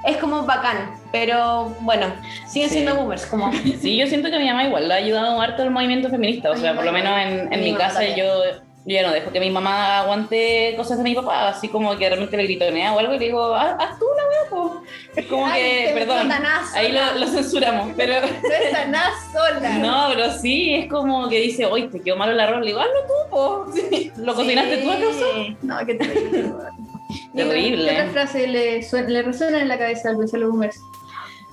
Es 0.07 0.17
como 0.19 0.43
bacán, 0.45 0.95
pero 1.13 1.75
bueno, 1.81 2.07
siguen 2.47 2.69
Sí. 2.69 2.75
siendo 2.77 2.95
boomers, 2.97 3.27
como... 3.27 3.51
Sí, 3.81 3.97
yo 3.97 4.07
siento 4.07 4.31
que 4.31 4.39
mi 4.39 4.47
mamá 4.47 4.65
igual 4.65 4.87
le 4.89 4.95
ha 4.95 4.99
ayudado 4.99 5.41
harto 5.41 5.63
al 5.63 5.71
movimiento 5.71 6.09
feminista. 6.11 6.51
O 6.51 6.57
sea, 6.57 6.75
por 6.75 6.85
lo 6.85 6.93
menos 6.93 7.19
en, 7.19 7.53
en 7.53 7.61
Mi 7.61 7.75
casa 7.75 8.01
también. 8.01 8.17
yo, 8.17 8.25
yo 8.87 8.95
ya 8.97 9.03
no 9.03 9.13
dejo 9.15 9.33
que 9.33 9.41
mi 9.41 9.49
mamá 9.51 10.01
aguante 10.01 10.75
cosas 10.77 10.99
de 10.99 11.05
mi 11.05 11.15
papá, 11.15 11.49
así 11.49 11.69
como 11.69 11.97
que 11.97 12.07
realmente 12.07 12.37
le 12.37 12.43
gritonea 12.45 12.93
o 12.93 12.99
algo 12.99 13.15
y 13.15 13.19
le 13.19 13.25
digo, 13.25 13.55
haz, 13.55 13.77
haz 13.79 13.99
tú 13.99 14.05
la 14.15 14.23
wea, 14.29 14.51
po". 14.51 14.83
Es 15.17 15.25
como 15.27 15.47
Ay, 15.47 15.63
que, 15.63 15.91
perdón, 15.95 16.31
ahí 16.75 16.93
lo, 16.93 17.19
lo 17.19 17.27
censuramos, 17.27 17.93
pero 17.97 18.15
sola. 19.33 19.79
no, 19.79 20.07
pero 20.15 20.31
sí, 20.33 20.75
es 20.75 20.91
como 20.91 21.29
que 21.29 21.41
dice, 21.41 21.65
oye, 21.67 21.89
te 21.89 22.01
quedó 22.01 22.17
malo 22.17 22.33
el 22.33 22.41
arroz, 22.41 22.61
le 22.61 22.67
digo, 22.67 22.81
hazlo 22.81 23.01
tú, 23.07 23.31
po. 23.31 23.67
Sí, 23.73 24.13
¿Lo 24.17 24.35
cocinaste 24.35 24.79
tú 24.79 24.91
acaso? 24.91 25.27
No, 25.63 25.79
qué 25.87 25.95
terrible. 25.95 26.53
Terrible. 27.35 27.87
¿Qué 27.89 28.01
otra 28.01 28.11
frase 28.13 28.47
le, 28.47 28.83
suena- 28.83 29.09
le 29.09 29.23
resuena 29.23 29.61
en 29.61 29.69
la 29.69 29.79
cabeza 29.79 30.11
al 30.11 30.17
pensar 30.19 30.41
los 30.41 30.51
boomers? 30.51 30.81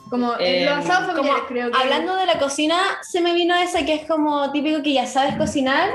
Como 0.09 0.33
Eh, 0.39 0.59
en 0.63 0.65
los 0.65 0.85
asados 0.85 1.15
Como, 1.15 1.31
creo 1.47 1.71
que. 1.71 1.77
hablando 1.77 2.15
de 2.17 2.25
la 2.25 2.37
cocina, 2.37 2.77
se 3.01 3.21
me 3.21 3.33
vino 3.33 3.55
esa 3.55 3.85
que 3.85 3.93
es 3.93 4.05
como 4.05 4.51
típico 4.51 4.81
que 4.83 4.91
ya 4.93 5.05
sabes 5.05 5.35
cocinar, 5.37 5.89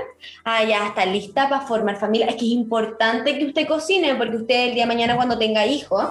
ah, 0.44 0.64
ya 0.64 0.86
está 0.86 1.04
lista 1.04 1.48
para 1.50 1.66
formar 1.66 1.98
familia. 1.98 2.26
Es 2.26 2.36
que 2.36 2.46
es 2.46 2.52
importante 2.52 3.38
que 3.38 3.44
usted 3.46 3.66
cocine, 3.68 4.14
porque 4.14 4.36
usted 4.36 4.68
el 4.68 4.74
día 4.74 4.84
de 4.84 4.88
mañana 4.88 5.16
cuando 5.16 5.38
tenga 5.38 5.66
hijos, 5.66 6.02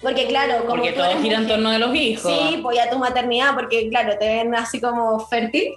porque 0.00 0.26
claro, 0.26 0.58
como 0.58 0.70
Porque 0.70 0.92
tú 0.92 1.00
todo 1.00 1.20
gira 1.22 1.38
en 1.38 1.48
torno 1.48 1.70
de 1.70 1.78
los 1.78 1.94
hijos. 1.94 2.32
Sí, 2.32 2.58
pues 2.62 2.76
ya 2.76 2.90
tu 2.90 2.98
maternidad, 2.98 3.54
porque 3.54 3.88
claro, 3.88 4.16
te 4.18 4.26
ven 4.26 4.54
así 4.54 4.80
como 4.80 5.26
fértil, 5.26 5.74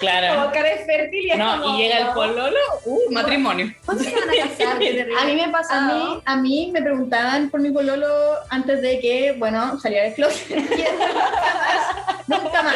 Claro, 0.00 0.34
como 0.34 0.50
claro. 0.50 0.52
que 0.52 0.58
eres 0.58 0.86
fértil 0.86 1.26
y 1.26 1.30
es 1.30 1.38
No, 1.38 1.60
como, 1.62 1.78
y 1.78 1.82
llega 1.82 1.98
el 1.98 2.06
pololo, 2.08 2.58
uh, 2.84 3.12
matrimonio. 3.12 3.72
¿Cuándo 3.84 4.04
se 4.04 4.10
van 4.14 4.28
a 4.28 4.48
casar? 4.48 4.76
A 5.20 5.24
mí 5.24 5.34
me 5.36 5.48
pasa 5.48 5.76
A 5.76 5.80
mí, 5.92 6.22
a 6.24 6.36
mí 6.36 6.70
me 6.72 6.82
preguntaban 6.82 7.50
por 7.50 7.60
mi 7.60 7.70
pololo 7.70 8.08
antes 8.50 8.82
de 8.82 9.00
que, 9.00 9.32
bueno, 9.38 9.78
saliera 9.80 10.04
del 10.04 10.14
closet. 10.14 10.50
Y 10.50 10.80
eso 10.82 10.92
nunca 10.92 11.42
más. 11.54 12.42
Nunca 12.42 12.62
más. 12.62 12.74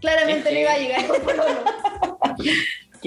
Claramente 0.00 0.52
no 0.52 0.58
iba 0.58 0.72
a 0.72 0.78
llegar 0.78 1.06
con 1.06 1.20
pololo. 1.22 1.64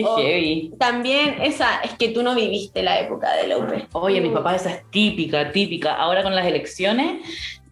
Qué 0.03 0.21
heavy. 0.21 0.71
También 0.77 1.41
esa, 1.41 1.79
es 1.81 1.93
que 1.93 2.09
tú 2.09 2.23
no 2.23 2.35
viviste 2.35 2.83
la 2.83 2.99
época 2.99 3.33
de 3.35 3.55
UP. 3.55 3.87
Oye, 3.93 4.21
mi 4.21 4.29
papá 4.29 4.55
esa 4.55 4.71
es 4.71 4.89
típica, 4.91 5.51
típica. 5.51 5.95
Ahora 5.95 6.23
con 6.23 6.35
las 6.35 6.45
elecciones, 6.45 7.21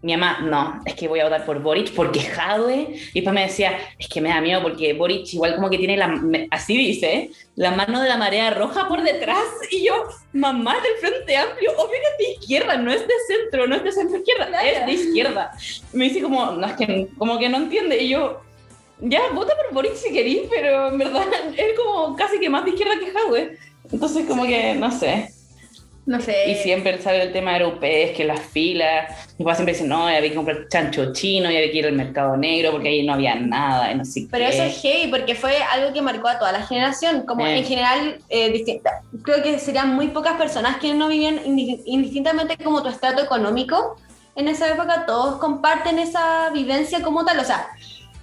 mi 0.02 0.16
mamá, 0.16 0.40
no, 0.42 0.82
es 0.86 0.94
que 0.94 1.08
voy 1.08 1.20
a 1.20 1.24
votar 1.24 1.44
por 1.46 1.60
Boric 1.60 1.92
porque 1.94 2.20
Jadwe. 2.20 2.96
Y 3.13 3.20
después 3.20 3.34
me 3.34 3.42
decía, 3.42 3.78
es 3.98 4.08
que 4.08 4.22
me 4.22 4.30
da 4.30 4.42
miedo 4.42 4.62
porque 4.62 4.94
Boric 4.94 5.34
igual 5.34 5.56
como 5.56 5.70
que 5.70 5.78
tiene 5.78 5.98
la, 5.98 6.22
así 6.52 6.78
dice, 6.78 7.32
la 7.56 7.72
mano 7.72 8.02
de 8.02 8.08
la 8.08 8.18
marea 8.18 8.52
roja 8.52 8.88
por 8.88 9.02
detrás. 9.02 9.44
Y 9.72 9.86
yo, 9.86 9.94
mamá 10.34 10.76
del 10.76 10.98
Frente 11.00 11.36
Amplio, 11.36 11.72
obvio 11.74 11.90
que 11.90 11.96
es 11.96 12.18
de 12.18 12.34
izquierda, 12.40 12.78
no 12.78 12.92
es 12.92 13.02
de 13.02 13.13
centro, 13.28 13.68
no 13.68 13.76
es 13.76 13.84
de 13.84 13.92
centro 13.92 14.18
izquierda, 14.18 14.62
es 14.63 14.86
de 14.86 14.92
izquierda. 14.92 15.52
Me 15.94 16.06
dice 16.06 16.22
como, 16.22 16.46
no, 16.52 16.68
es 16.68 16.74
que 16.74 17.08
como 17.18 17.40
que 17.40 17.50
no 17.50 17.58
entiende. 17.58 18.02
Y 18.04 18.10
yo, 18.10 18.42
ya, 19.02 19.22
vota 19.34 19.54
por 19.56 19.74
Boric 19.74 19.96
si 19.96 20.12
querís, 20.12 20.42
pero 20.50 20.90
en 20.90 20.98
verdad 20.98 21.24
es 21.58 21.78
como 21.80 22.16
casi 22.16 22.40
que 22.40 22.50
más 22.50 22.64
de 22.66 22.72
izquierda 22.72 22.94
que 23.00 23.12
Jadwe. 23.12 23.58
Entonces 23.92 24.26
como 24.28 24.44
que, 24.46 24.74
no 24.76 24.92
sé. 24.92 25.32
No 26.06 26.22
sé. 26.22 26.50
Y 26.52 26.56
siempre 26.56 27.02
sale 27.02 27.22
el 27.22 27.34
tema 27.34 27.52
de 27.54 27.60
europeos, 27.66 28.12
que 28.16 28.24
las 28.24 28.40
filas. 28.40 29.28
Mi 29.38 29.44
papá 29.44 29.56
siempre 29.56 29.74
dice, 29.74 29.86
no, 29.86 30.08
había 30.08 30.22
que 30.22 30.34
comprar 30.36 30.68
chancho 30.70 31.12
chino, 31.12 31.52
y 31.52 31.58
había 31.58 31.70
que 31.70 31.78
ir 31.80 31.86
al 31.86 31.94
mercado 31.94 32.38
negro 32.38 32.72
porque 32.72 32.88
ahí 32.88 33.06
no 33.06 33.14
había 33.14 33.36
nada. 33.36 33.92
y 33.92 33.96
no 33.96 34.06
sé 34.06 34.26
Pero 34.32 34.46
qué. 34.46 34.52
eso 34.54 34.64
es 34.64 34.82
heavy 34.82 35.12
porque 35.12 35.36
fue 35.36 35.58
algo 35.64 35.92
que 35.94 36.02
marcó 36.02 36.30
a 36.30 36.40
toda 36.40 36.54
la 36.54 36.66
generación. 36.66 37.24
Como 37.26 37.46
Eh. 37.46 37.58
en 37.58 37.66
general, 37.66 38.20
eh, 38.30 38.66
creo 39.22 39.44
que 39.44 39.60
serían 39.60 39.96
muy 39.96 40.08
pocas 40.08 40.38
personas 40.38 40.78
que 40.78 40.94
no 40.94 41.10
vivían 41.10 41.44
indi- 41.44 41.82
indistintamente 41.86 42.56
como 42.64 42.82
tu 42.82 42.88
estrato 42.88 43.22
económico. 43.22 43.98
En 44.38 44.48
esa 44.48 44.70
época 44.70 45.06
todos 45.06 45.40
comparten 45.40 46.00
esa 46.00 46.52
vivencia 46.52 47.02
como 47.02 47.26
tal. 47.26 47.40
O 47.40 47.44
sea, 47.44 47.68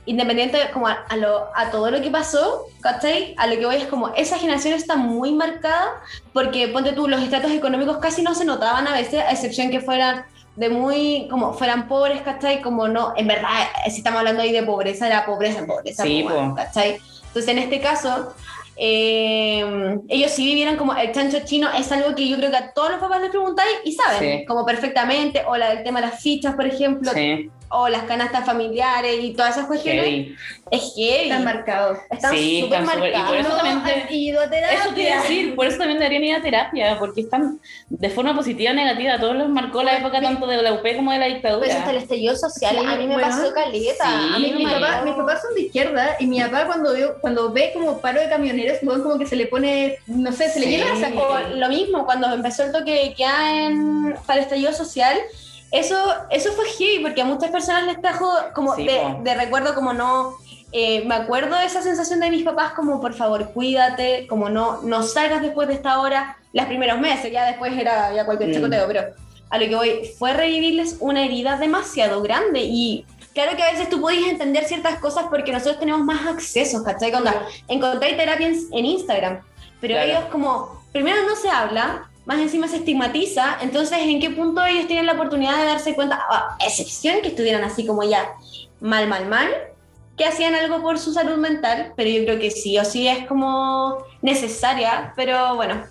independiente 0.07 0.59
como 0.73 0.87
a, 0.89 1.05
a 1.09 1.17
lo, 1.17 1.49
a 1.55 1.71
todo 1.71 1.91
lo 1.91 2.01
que 2.03 2.11
pasó, 2.11 2.67
¿cachai? 2.81 3.35
A 3.39 3.47
lo 3.47 3.57
que 3.59 3.67
voy 3.67 3.77
es 3.77 3.87
como 3.87 4.09
esa 4.15 4.39
generación 4.39 4.75
está 4.75 4.97
muy 4.97 5.33
marcada 5.33 5.93
porque, 6.33 6.69
ponte 6.69 6.93
tú, 6.93 7.09
los 7.09 7.23
estratos 7.23 7.51
económicos 7.53 7.99
casi 7.99 8.23
no 8.23 8.35
se 8.35 8.45
notaban 8.45 8.87
a 8.87 8.93
veces, 8.93 9.21
a 9.23 9.31
excepción 9.31 9.71
que 9.71 9.81
fueran 9.81 10.25
de 10.57 10.69
muy, 10.69 11.27
como 11.31 11.53
fueran 11.55 11.89
pobres, 11.89 12.23
¿cachai? 12.23 12.61
Como 12.63 12.87
no, 12.87 13.13
en 13.17 13.27
verdad, 13.27 13.49
eh, 13.87 13.91
si 13.91 13.99
estamos 13.99 14.19
hablando 14.21 14.43
ahí 14.43 14.53
de 14.53 14.63
pobreza, 14.63 15.07
era 15.07 15.27
pobreza 15.27 15.59
en 15.61 15.67
pobreza, 15.67 16.03
Sí, 16.05 16.23
pues, 16.23 16.35
po. 16.37 16.55
¿cachai? 16.55 16.99
Entonces, 17.27 17.49
en 17.49 17.59
este 17.59 17.81
caso, 17.81 18.35
eh, 18.77 19.99
ellos 20.09 20.31
sí 20.31 20.45
vivieron 20.45 20.77
como 20.77 20.95
el 20.95 21.11
chancho 21.13 21.39
chino, 21.45 21.69
es 21.77 21.91
algo 21.91 22.15
que 22.15 22.29
yo 22.29 22.37
creo 22.37 22.51
que 22.51 22.57
a 22.57 22.73
todos 22.73 22.91
los 22.93 23.01
papás 23.01 23.21
les 23.21 23.31
preguntáis 23.31 23.71
y 23.85 23.93
saben, 23.93 24.41
Sí. 24.41 24.45
como 24.47 24.65
perfectamente, 24.65 25.43
o 25.47 25.57
la 25.57 25.71
del 25.75 25.83
tema 25.83 26.01
de 26.01 26.09
las 26.09 26.21
fichas, 26.21 26.55
por 26.55 26.67
ejemplo, 26.67 27.11
Sí, 27.13 27.51
o 27.69 27.89
las 27.89 28.05
canastas 28.05 28.45
familiares 28.47 29.17
y 29.23 29.33
todas 29.35 29.57
esas 29.57 29.67
cuestiones. 29.67 30.05
heavy. 30.05 30.37
Es 30.71 30.95
heavy. 30.97 31.23
Están 31.31 31.45
marcados. 31.45 31.99
Están 32.11 32.33
Sí, 32.35 32.61
súper 32.63 32.85
súper- 32.85 32.97
y 32.97 33.23
por 33.23 33.37
eso 33.37 33.49
marcados. 33.49 33.57
también 33.57 33.83
te- 33.85 34.03
han 34.03 34.13
ido 34.15 34.41
a 34.41 34.51
terapia. 34.51 34.79
Eso 34.79 34.95
te 34.95 35.03
iba 35.03 35.13
a 35.19 35.23
decir, 35.23 35.55
por 35.57 35.67
eso 35.67 35.79
también 35.79 35.99
deberían 35.99 36.25
ir 36.25 36.35
a 36.37 36.43
terapia, 36.43 36.99
porque 36.99 37.21
están 37.23 37.61
de 37.89 38.11
forma 38.11 38.35
positiva 38.35 38.71
o 38.71 38.75
negativa. 38.75 39.19
Todos 39.19 39.37
los 39.37 39.49
marcó 39.49 39.83
la 39.83 39.99
época 39.99 40.21
tanto 40.21 40.47
de 40.47 40.63
la 40.63 40.73
UP 40.73 40.97
como 40.97 41.13
de 41.13 41.19
la 41.19 41.27
dictadura. 41.27 41.65
Pues 41.67 41.75
hasta 41.77 41.91
el 41.91 41.97
estallido 41.99 42.37
social, 42.37 42.77
Sí, 42.79 42.85
a 42.87 42.97
mí 42.97 43.07
me 43.07 43.15
bueno, 43.15 43.29
pasó 43.29 43.53
caleta. 43.53 44.05
sí. 44.05 44.35
a 44.35 44.39
mí 44.39 44.65
papás, 44.65 44.81
marcó. 44.81 45.05
mis 45.07 45.15
papás 45.15 45.43
son 45.43 45.55
de 45.55 45.61
izquierda 45.63 46.17
y 46.21 46.27
mi 46.27 46.41
papá 46.41 46.67
cuando 46.67 46.93
ve, 46.93 47.09
cuando 47.21 47.53
ve 47.53 47.71
como 47.75 48.01
paro 48.01 48.21
de 48.21 48.29
camioneros, 48.29 48.79
como 49.03 49.19
que 49.19 49.27
se 49.27 49.37
le 49.37 49.47
pone, 49.47 49.99
no 50.07 50.33
sé, 50.33 50.49
se 50.51 50.61
le 50.61 50.67
Sí. 50.67 50.73
llena 50.77 50.87
la 50.87 50.95
O 50.95 51.01
saco. 51.01 51.39
lo 51.57 51.69
mismo, 51.69 52.05
cuando 52.05 52.33
empezó 52.33 52.63
el 52.65 52.73
toque 52.73 52.93
de 52.93 53.15
queda 53.15 53.65
en, 53.67 54.15
para 54.27 54.39
el 54.39 54.45
estallido 54.45 54.73
social, 54.73 55.17
eso, 55.79 55.97
eso 56.31 56.53
fue 56.53 56.65
heavy, 56.67 57.03
porque 57.03 57.23
a 57.23 57.25
muchas 57.25 57.51
personas 57.51 57.85
les 57.85 58.01
trajo 58.01 58.31
como 58.55 58.75
Sí, 58.77 58.87
de, 58.87 59.35
recuerdo, 59.35 59.75
como 59.75 59.93
no. 59.93 60.37
eh, 60.73 61.05
me 61.07 61.15
acuerdo 61.15 61.57
de 61.57 61.67
esa 61.67 61.83
sensación 61.83 62.21
de 62.21 62.31
mis 62.31 62.45
papás, 62.45 62.73
como 62.73 63.01
por 63.01 63.15
favor, 63.15 63.51
cuídate, 63.53 64.27
como 64.29 64.49
no, 64.49 64.83
no 64.83 65.03
salgas 65.03 65.43
después 65.43 65.69
de 65.69 65.75
esta 65.75 66.01
hora, 66.01 66.37
los 66.53 66.67
primeros 66.67 66.99
meses, 67.01 67.31
ya 67.33 67.45
después 67.47 67.77
era 67.77 68.13
ya 68.15 68.25
cualquier 68.25 68.51
Mm. 68.51 68.55
chicoteo, 68.55 68.87
pero 68.87 69.03
a 69.51 69.59
lo 69.59 69.67
que 69.69 69.75
voy 69.77 70.11
fue 70.19 70.33
revivirles 70.33 70.97
una 71.01 71.25
herida 71.25 71.57
demasiado 71.57 72.23
grande 72.23 72.61
y. 72.65 73.05
Claro 73.35 73.57
que 73.57 73.65
a 73.65 73.73
veces 73.73 73.89
tú 73.91 74.01
podías 74.01 74.31
entender 74.31 74.63
ciertas 74.65 75.01
cosas 75.01 75.25
porque 75.29 75.51
nosotros 75.51 75.81
tenemos 75.81 76.03
más 76.05 76.25
accesos, 76.25 76.83
¿cachai? 76.85 77.11
Cuando 77.11 77.33
encontrar 77.67 78.17
terapia 78.17 78.47
en, 78.47 78.55
en 78.71 78.85
Instagram, 78.87 79.41
pero 79.81 79.95
Claro. 79.95 80.09
ellos 80.09 80.25
como, 80.31 80.81
primero 80.93 81.17
no 81.27 81.35
se 81.35 81.49
habla, 81.49 82.09
más 82.27 82.39
encima 82.39 82.69
se 82.69 82.77
estigmatiza, 82.77 83.59
entonces 83.61 83.99
¿en 84.01 84.21
qué 84.21 84.31
punto 84.31 84.65
ellos 84.65 84.87
tienen 84.87 85.07
la 85.07 85.13
oportunidad 85.13 85.57
de 85.57 85.65
darse 85.67 85.95
cuenta, 85.95 86.21
a 86.29 86.57
excepción 86.65 87.21
que 87.23 87.29
estuvieran 87.29 87.65
así 87.65 87.87
como 87.87 88.03
ya 88.03 88.35
mal, 88.81 89.09
mal, 89.09 89.27
mal, 89.27 89.49
que 90.17 90.25
hacían 90.25 90.55
algo 90.55 90.81
por 90.81 90.99
su 90.99 91.13
salud 91.13 91.37
mental, 91.39 91.93
pero 91.97 92.09
yo 92.09 92.25
creo 92.25 92.39
que 92.39 92.51
sí 92.51 92.79
o 92.79 92.85
sí 92.85 93.09
es 93.09 93.27
como 93.27 93.99
necesaria, 94.23 95.13
pero 95.17 95.57
bueno, 95.57 95.83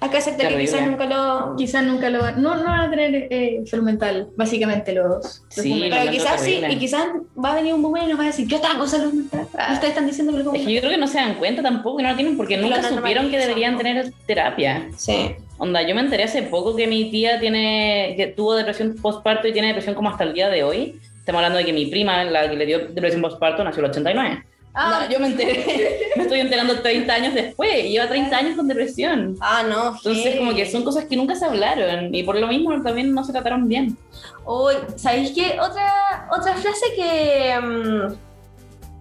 hay 0.00 0.08
que 0.08 0.16
aceptar 0.16 0.48
que 0.48 0.58
quizás 0.60 0.86
nunca 0.86 1.04
lo... 1.04 1.56
Quizás 1.56 1.84
nunca 1.84 2.08
lo 2.08 2.20
van, 2.20 2.40
no, 2.40 2.54
no 2.56 2.64
van 2.64 2.80
a 2.80 2.90
tener 2.90 3.28
eh, 3.30 3.62
salud 3.66 3.84
mental, 3.84 4.28
básicamente 4.34 4.94
los, 4.94 5.08
los 5.08 5.44
Sí. 5.50 5.88
Pero 5.90 6.04
lo 6.04 6.10
quizás 6.10 6.40
sí, 6.40 6.62
y 6.66 6.78
quizás 6.78 7.06
va 7.42 7.52
a 7.52 7.54
venir 7.56 7.74
un 7.74 7.82
boomer 7.82 8.04
y 8.04 8.06
nos 8.08 8.18
va 8.18 8.24
a 8.24 8.26
decir, 8.28 8.46
yo 8.46 8.60
con 8.78 8.88
salud 8.88 9.12
mental. 9.12 9.46
Ah. 9.58 9.74
Ustedes 9.74 9.90
están 9.90 10.06
diciendo 10.06 10.32
que 10.32 10.42
lo 10.42 10.54
Es 10.54 10.64
que 10.64 10.72
yo 10.72 10.80
creo 10.80 10.92
que 10.92 10.98
no 10.98 11.06
se 11.06 11.18
dan 11.18 11.34
cuenta 11.34 11.62
tampoco 11.62 12.00
y 12.00 12.02
no 12.02 12.10
lo 12.10 12.16
tienen 12.16 12.36
porque 12.36 12.56
nunca 12.56 12.82
supieron 12.82 13.30
que 13.30 13.38
deberían 13.38 13.76
tener 13.76 14.10
terapia. 14.26 14.88
Sí. 14.96 15.36
Onda, 15.58 15.82
yo 15.82 15.94
me 15.94 16.02
enteré 16.02 16.24
hace 16.24 16.42
poco 16.42 16.76
que 16.76 16.86
mi 16.86 17.10
tía 17.10 17.40
tiene, 17.40 18.14
que 18.16 18.26
tuvo 18.28 18.54
depresión 18.54 18.94
postparto 19.00 19.48
y 19.48 19.52
tiene 19.52 19.68
depresión 19.68 19.94
como 19.94 20.10
hasta 20.10 20.24
el 20.24 20.34
día 20.34 20.48
de 20.48 20.62
hoy. 20.62 21.00
Estamos 21.18 21.38
hablando 21.38 21.58
de 21.58 21.64
que 21.64 21.72
mi 21.72 21.86
prima, 21.86 22.24
la 22.24 22.48
que 22.48 22.56
le 22.56 22.66
dio 22.66 22.78
depresión 22.88 23.22
postparto, 23.22 23.64
nació 23.64 23.80
en 23.80 23.84
el 23.86 23.90
89. 23.90 24.44
Ah. 24.74 25.00
Onda, 25.00 25.08
yo 25.08 25.18
me 25.18 25.28
enteré, 25.28 26.00
me 26.16 26.24
estoy 26.24 26.40
enterando 26.40 26.80
30 26.80 27.14
años 27.14 27.34
después, 27.34 27.84
y 27.84 27.88
lleva 27.88 28.06
30 28.06 28.36
años 28.36 28.56
con 28.56 28.68
depresión. 28.68 29.36
Ah, 29.40 29.64
no. 29.66 29.96
Entonces, 29.96 30.24
heavy. 30.24 30.38
como 30.38 30.54
que 30.54 30.66
son 30.70 30.84
cosas 30.84 31.06
que 31.06 31.16
nunca 31.16 31.34
se 31.34 31.46
hablaron 31.46 32.14
y 32.14 32.22
por 32.22 32.38
lo 32.38 32.46
mismo 32.46 32.78
también 32.82 33.14
no 33.14 33.24
se 33.24 33.32
trataron 33.32 33.66
bien. 33.66 33.96
Uy, 34.44 34.74
¿sabéis 34.96 35.32
qué? 35.32 35.58
Otra, 35.58 36.28
otra 36.30 36.54
frase 36.54 36.86
que, 36.94 37.54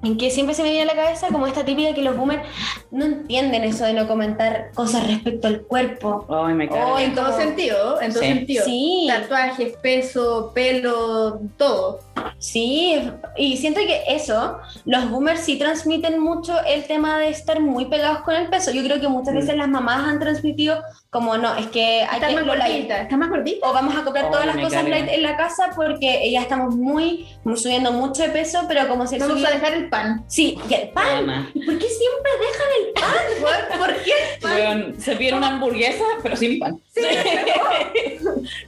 mm, 0.02 0.18
que 0.18 0.30
siempre 0.32 0.54
se 0.56 0.64
me 0.64 0.70
viene 0.72 0.90
a 0.90 0.94
la 0.96 1.02
cabeza, 1.02 1.28
como 1.32 1.48
esta 1.48 1.64
típica 1.66 1.94
que 1.94 2.02
los 2.02 2.16
boomers 2.18 2.44
no 2.92 3.06
entienden 3.06 3.64
eso 3.64 3.86
de 3.86 3.94
no 3.94 4.08
comentar 4.08 4.72
cosas 4.74 5.08
respecto 5.08 5.48
al 5.48 5.62
cuerpo. 5.62 6.26
Ay, 6.30 6.54
me 6.54 6.68
cago. 6.70 6.94
Oh, 6.96 7.00
en 7.00 7.14
todo 7.16 7.26
Como- 7.26 7.38
sentido, 7.38 8.02
en 8.02 8.12
todo 8.14 8.22
Sí. 8.24 8.28
sentido. 8.30 8.66
Sí. 8.66 9.06
Tatuajes, 9.08 9.74
peso, 9.82 10.52
pelo, 10.54 11.40
todo. 11.58 12.00
Sí, 12.46 13.02
y 13.38 13.58
siento 13.58 13.80
que 13.82 14.04
eso, 14.08 14.60
los 14.86 15.10
boomers 15.10 15.40
sí 15.42 15.58
transmiten 15.58 16.20
mucho 16.20 16.54
el 16.64 16.86
tema 16.86 17.18
de 17.18 17.30
estar 17.30 17.60
muy 17.60 17.86
pegados 17.86 18.20
con 18.20 18.36
el 18.36 18.48
peso. 18.50 18.72
Yo 18.72 18.84
creo 18.84 19.02
que 19.02 19.08
muchas 19.08 19.34
Mm. 19.34 19.38
veces 19.38 19.56
las 19.58 19.68
mamás 19.68 20.08
han 20.08 20.20
transmitido 20.20 20.80
como 21.10 21.38
no, 21.38 21.56
es 21.56 21.68
que 21.68 22.02
hay 22.04 22.16
Está 22.20 22.28
que 22.28 22.36
más 22.36 22.46
gordita, 22.46 23.02
está 23.02 23.18
más 23.18 23.30
gordita. 23.30 23.68
O 23.70 23.74
vamos 23.74 23.96
a 23.96 24.04
comprar 24.04 24.26
Ay, 24.26 24.32
todas 24.32 24.46
las 24.46 24.58
cosas 24.58 24.88
light 24.88 25.08
en 25.10 25.24
la 25.24 25.38
casa 25.38 25.72
porque 25.76 26.30
ya 26.32 26.42
estamos 26.42 26.76
muy, 26.76 27.28
muy 27.44 27.58
subiendo 27.58 27.92
mucho 27.92 28.22
de 28.24 28.30
peso, 28.30 28.66
pero 28.68 28.88
como 28.88 29.08
si 29.08 29.16
el 29.16 29.22
Vamos 29.22 29.44
a 29.44 29.50
dejar 29.52 29.74
el 29.74 29.90
pan. 29.90 30.24
Sí, 30.28 30.58
y 30.70 30.74
el 30.74 30.90
pan. 30.90 31.08
Ana. 31.08 31.50
¿Por 31.54 31.78
qué 31.80 31.88
siempre 31.88 32.32
dejan 32.42 32.68
el 32.80 32.94
pan? 32.94 33.14
¿Por, 33.42 33.80
por 33.80 34.04
qué 34.04 34.12
el 34.12 34.40
pan? 34.42 34.52
Weón, 34.56 35.02
se 35.02 35.16
pide 35.16 35.34
una 35.34 35.48
hamburguesa, 35.48 36.04
pero 36.22 36.36
sin 36.36 36.60
pan. 36.60 36.80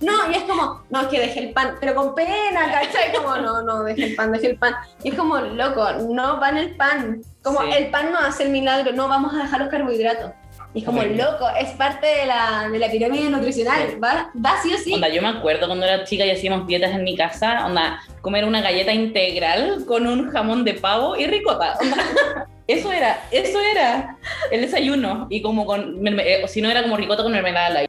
No, 0.02 0.32
y 0.32 0.36
es 0.36 0.44
como, 0.44 0.84
no, 0.90 1.02
es 1.02 1.08
que 1.08 1.20
dejé 1.20 1.40
el 1.40 1.50
pan, 1.54 1.76
pero 1.80 1.94
con 1.96 2.16
pena, 2.16 2.72
¿cachai? 2.72 3.14
Como, 3.16 3.36
no, 3.38 3.62
no, 3.62 3.67
dejé 3.84 4.06
el 4.06 4.16
pan, 4.16 4.32
dejé 4.32 4.48
el 4.48 4.58
pan. 4.58 4.76
Y 5.04 5.10
es 5.10 5.16
como, 5.16 5.38
loco, 5.38 5.92
no 6.10 6.40
van 6.40 6.58
el 6.58 6.76
pan. 6.76 7.22
Como 7.42 7.62
Sí. 7.62 7.70
el 7.78 7.90
pan 7.92 8.12
no 8.12 8.20
hace 8.20 8.44
el 8.44 8.50
milagro, 8.50 8.92
no 8.94 9.08
vamos 9.08 9.34
a 9.34 9.44
dejar 9.44 9.60
los 9.62 9.70
carbohidratos. 9.70 10.32
Y 10.74 10.80
es 10.80 10.86
como, 10.86 11.02
loco, 11.02 11.48
es 11.60 11.70
parte 11.72 12.06
de 12.06 12.26
la, 12.28 12.68
de 12.70 12.78
la 12.78 12.92
pirámide 12.92 13.30
nutricional, 13.30 13.98
¿va? 14.04 14.30
Va 14.46 14.62
sí 14.62 14.74
o 14.74 14.78
sí. 14.78 14.94
Onda, 14.94 15.08
yo 15.10 15.22
me 15.22 15.30
acuerdo 15.30 15.66
cuando 15.68 15.86
era 15.86 16.04
chica 16.04 16.26
y 16.26 16.30
hacíamos 16.32 16.68
dietas 16.68 16.92
en 16.92 17.04
mi 17.04 17.16
casa, 17.16 17.66
onda, 17.66 18.00
comer 18.22 18.46
una 18.46 18.62
galleta 18.62 18.94
integral 18.94 19.86
con 19.88 20.06
un 20.08 20.30
jamón 20.30 20.64
de 20.66 20.74
pavo 20.76 21.16
y 21.16 21.26
ricota. 21.26 21.78
onda. 21.82 21.98
Eso 22.68 22.92
era, 22.92 23.22
eso 23.32 23.62
era 23.62 24.18
el 24.52 24.60
desayuno. 24.60 25.28
Y 25.30 25.42
como 25.42 25.66
con, 25.66 26.06
eh, 26.06 26.42
o 26.44 26.50
si 26.50 26.62
no 26.62 26.70
era 26.70 26.84
como 26.84 26.98
ricota 26.98 27.24
con 27.24 27.32
mermelada. 27.32 27.84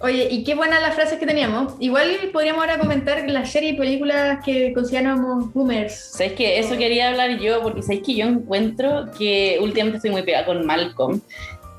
Oye, 0.00 0.28
y 0.30 0.44
qué 0.44 0.54
buenas 0.54 0.80
las 0.80 0.94
frases 0.94 1.18
que 1.18 1.26
teníamos. 1.26 1.74
Igual 1.80 2.08
podríamos 2.32 2.60
ahora 2.60 2.78
comentar 2.78 3.28
las 3.28 3.50
series 3.50 3.74
y 3.74 3.76
películas 3.76 4.38
que 4.44 4.72
consideramos 4.72 5.52
boomers. 5.52 6.12
¿Sabéis 6.12 6.34
que 6.34 6.58
Eso 6.60 6.76
quería 6.76 7.08
hablar 7.08 7.38
yo, 7.40 7.60
porque 7.62 7.82
sabéis 7.82 8.02
que 8.06 8.14
yo 8.14 8.26
encuentro 8.26 9.10
que 9.18 9.58
últimamente 9.60 9.96
estoy 9.96 10.12
muy 10.12 10.22
pegada 10.22 10.46
con 10.46 10.64
Malcolm. 10.64 11.20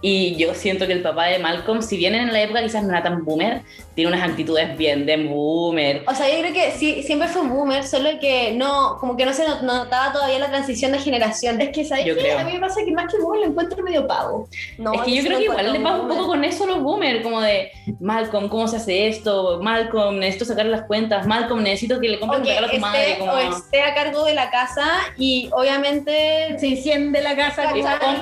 Y 0.01 0.35
yo 0.35 0.53
siento 0.53 0.85
que 0.87 0.93
el 0.93 1.01
papá 1.01 1.27
de 1.27 1.39
Malcolm, 1.39 1.81
si 1.81 1.97
bien 1.97 2.15
en 2.15 2.31
la 2.31 2.41
época 2.41 2.61
quizás 2.61 2.83
no 2.83 2.89
era 2.89 3.03
tan 3.03 3.23
boomer, 3.23 3.61
tiene 3.99 4.13
unas 4.15 4.29
actitudes 4.29 4.77
bien 4.77 5.05
de 5.05 5.17
boomer. 5.17 6.03
O 6.07 6.15
sea, 6.15 6.29
yo 6.33 6.39
creo 6.39 6.53
que 6.53 6.71
sí, 6.71 7.03
siempre 7.03 7.27
fue 7.27 7.41
un 7.41 7.49
boomer, 7.49 7.83
solo 7.85 8.09
que 8.19 8.53
no, 8.53 8.97
como 8.99 9.17
que 9.17 9.25
no 9.25 9.33
se 9.33 9.45
not- 9.45 9.61
notaba 9.61 10.13
todavía 10.13 10.39
la 10.39 10.47
transición 10.49 10.93
de 10.93 10.99
generación. 10.99 11.59
Es 11.59 11.69
que, 11.69 11.83
¿sabes 11.83 12.05
Yo 12.05 12.15
qué? 12.15 12.21
creo. 12.21 12.39
A 12.39 12.43
mí 12.45 12.53
me 12.53 12.59
pasa 12.61 12.79
que 12.85 12.91
más 12.93 13.11
que 13.11 13.19
boomer 13.21 13.41
lo 13.41 13.47
encuentro 13.47 13.83
medio 13.83 14.07
pavo. 14.07 14.47
No, 14.77 14.93
es 14.93 15.01
que 15.01 15.15
yo 15.15 15.23
creo 15.23 15.37
que 15.39 15.43
igual 15.45 15.73
le 15.73 15.79
pasa 15.81 15.95
un 15.95 16.07
poco 16.07 16.13
boomer. 16.21 16.27
con 16.27 16.43
eso 16.45 16.63
a 16.63 16.67
los 16.67 16.81
boomers, 16.81 17.21
como 17.23 17.41
de 17.41 17.71
Malcolm, 17.99 18.47
¿cómo 18.47 18.67
se 18.69 18.77
hace 18.77 19.07
esto? 19.09 19.59
Malcolm, 19.61 20.17
necesito 20.19 20.45
sacar 20.45 20.65
las 20.67 20.83
cuentas. 20.83 21.27
Malcolm, 21.27 21.61
necesito 21.61 21.99
que 21.99 22.07
le 22.09 22.19
compres 22.19 22.39
O 22.39 22.41
un 22.41 22.47
regalo 22.47 22.67
a 22.67 22.71
tu 22.71 22.77
madre. 22.79 23.15
Como... 23.19 23.31
o 23.33 23.37
esté 23.37 23.81
a 23.81 23.93
cargo 23.93 24.23
de 24.23 24.33
la 24.33 24.49
casa 24.49 24.85
y 25.17 25.49
obviamente 25.51 26.57
Se 26.57 26.67
enciende 26.67 27.21
la 27.21 27.35
casa. 27.35 27.69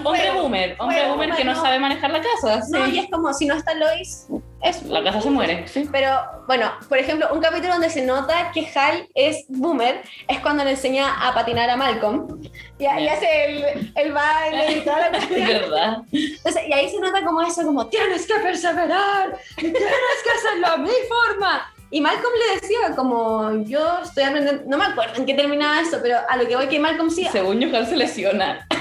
Hombre 0.03 0.31
boomer, 0.31 0.75
hombre 0.79 0.97
fuego, 0.97 1.13
boomer 1.13 1.35
que 1.35 1.43
no 1.43 1.53
no. 1.53 1.61
sabe 1.61 1.79
manejar 1.79 2.09
la 2.11 2.21
casa. 2.21 2.61
No, 2.69 2.85
sí. 2.87 2.91
y 2.95 2.99
es 2.99 3.09
como 3.11 3.33
si 3.33 3.45
no 3.45 3.55
está 3.55 3.73
Lois, 3.75 4.27
es 4.61 4.81
La 4.83 5.03
casa 5.03 5.21
se 5.21 5.29
muere. 5.29 5.67
Sí. 5.67 5.87
Pero 5.91 6.09
bueno, 6.47 6.71
por 6.89 6.97
ejemplo, 6.97 7.27
un 7.31 7.39
capítulo 7.41 7.73
donde 7.73 7.89
se 7.89 8.03
nota 8.03 8.51
que 8.53 8.67
Hal 8.75 9.07
es 9.13 9.45
boomer 9.49 10.01
es 10.27 10.39
cuando 10.39 10.63
le 10.63 10.71
enseña 10.71 11.27
a 11.27 11.33
patinar 11.33 11.69
a 11.69 11.77
Malcolm. 11.77 12.41
Y, 12.79 12.83
y 12.83 12.83
Ya. 12.83 13.13
hace 13.13 13.45
el, 13.45 13.91
el 13.95 14.11
baile 14.13 14.71
y 14.77 14.81
toda 14.81 14.99
la 14.99 15.09
cuestión. 15.17 15.47
verdad. 15.47 15.97
Entonces, 16.11 16.61
y 16.67 16.73
ahí 16.73 16.89
se 16.89 16.99
nota 16.99 17.23
como 17.23 17.41
eso, 17.41 17.63
como 17.63 17.87
tienes 17.87 18.25
que 18.25 18.35
perseverar, 18.35 19.37
tienes 19.57 19.73
que 19.81 20.29
hacerlo 20.37 20.67
a 20.67 20.77
mi 20.77 20.89
forma. 21.07 21.73
Y 21.89 22.01
Malcolm 22.01 22.33
le 22.49 22.59
decía 22.59 22.95
como 22.97 23.63
yo 23.63 23.99
estoy 24.03 24.23
aprendiendo, 24.25 24.63
no 24.67 24.77
me 24.77 24.83
acuerdo 24.85 25.15
en 25.15 25.25
qué 25.25 25.33
terminaba 25.35 25.79
eso, 25.79 25.99
pero 26.01 26.17
a 26.27 26.35
lo 26.35 26.45
que 26.45 26.57
voy 26.57 26.67
que 26.67 26.81
Malcolm 26.81 27.09
sí, 27.09 27.25
Según 27.31 27.61
yo, 27.61 27.71
Carl 27.71 27.85
se 27.87 27.95
lesiona. 27.95 28.67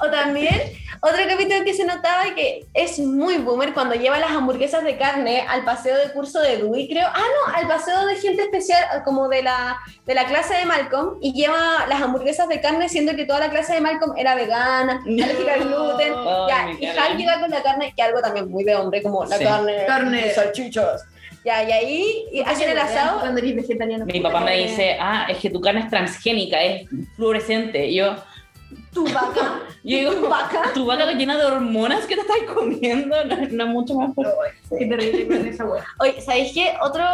O 0.00 0.10
también, 0.10 0.72
otro 1.04 1.22
capítulo 1.28 1.64
que 1.64 1.74
se 1.74 1.84
notaba 1.84 2.24
que 2.34 2.64
es 2.72 2.98
muy 2.98 3.36
boomer 3.38 3.74
cuando 3.74 3.94
lleva 3.94 4.18
las 4.18 4.30
hamburguesas 4.30 4.82
de 4.84 4.96
carne 4.96 5.44
al 5.48 5.64
paseo 5.64 5.96
de 5.98 6.10
curso 6.12 6.40
de 6.40 6.56
Dewey, 6.56 6.88
creo. 6.88 7.06
Ah, 7.06 7.18
no, 7.20 7.54
al 7.54 7.68
paseo 7.68 8.06
de 8.06 8.16
gente 8.16 8.42
especial, 8.42 9.02
como 9.04 9.28
de 9.28 9.42
la, 9.42 9.78
de 10.06 10.14
la 10.14 10.24
clase 10.26 10.54
de 10.54 10.64
Malcolm, 10.64 11.18
y 11.20 11.32
lleva 11.34 11.86
las 11.88 12.00
hamburguesas 12.00 12.48
de 12.48 12.60
carne, 12.60 12.88
siendo 12.88 13.14
que 13.14 13.26
toda 13.26 13.40
la 13.40 13.50
clase 13.50 13.74
de 13.74 13.80
Malcolm 13.82 14.16
era 14.16 14.34
vegana, 14.34 15.02
alérgica 15.06 15.54
al 15.54 15.64
gluten. 15.68 16.12
Ya, 16.48 16.66
me 16.66 16.72
y. 16.80 16.86
Hal 16.86 17.16
llega 17.18 17.40
con 17.40 17.50
la 17.50 17.62
carne, 17.62 17.92
que 17.94 18.02
algo 18.02 18.20
también 18.20 18.48
muy 18.50 18.64
de 18.64 18.74
hombre, 18.74 19.02
como 19.02 19.24
la 19.24 19.36
Sí. 19.36 19.44
carne, 19.44 19.84
Carne. 19.86 20.30
salchichos. 20.32 21.02
Ya, 21.44 21.62
y 21.62 21.72
ahí 21.72 22.24
y 22.32 22.40
hacen 22.40 22.70
el 22.70 22.78
asado. 22.78 23.20
Cuando 23.20 23.38
eres 23.40 23.54
vegetariano. 23.56 24.06
Mi 24.06 24.20
papá 24.20 24.40
me 24.40 24.56
dice, 24.56 24.96
ah, 24.98 25.26
es 25.28 25.36
que 25.36 25.50
tu 25.50 25.60
carne 25.60 25.80
es 25.80 25.90
transgénica, 25.90 26.62
es 26.62 26.88
fluorescente. 27.16 27.86
Y 27.88 27.96
yo, 27.96 28.16
Tu 28.94 29.04
vaca. 29.12 29.60
yo 29.84 30.14
tu 30.14 30.28
vaca. 30.28 30.62
tu 30.72 30.86
vaca 30.86 31.12
llena 31.12 31.36
de 31.36 31.44
hormonas 31.44 32.06
que 32.06 32.14
te 32.14 32.20
estás 32.22 32.36
comiendo, 32.54 33.16
no, 33.24 33.34
no 33.36 33.64
es 33.64 33.70
mucho 33.70 33.94
más 33.94 34.14
fuerte. 34.14 34.54
Qué 34.78 34.86
terrible 34.86 35.26
con 35.26 35.46
esa 35.46 35.64
wea. 35.64 35.84
Oye, 36.00 36.20
¿sabéis 36.20 36.52
qué? 36.52 36.72
Otro, 36.82 37.04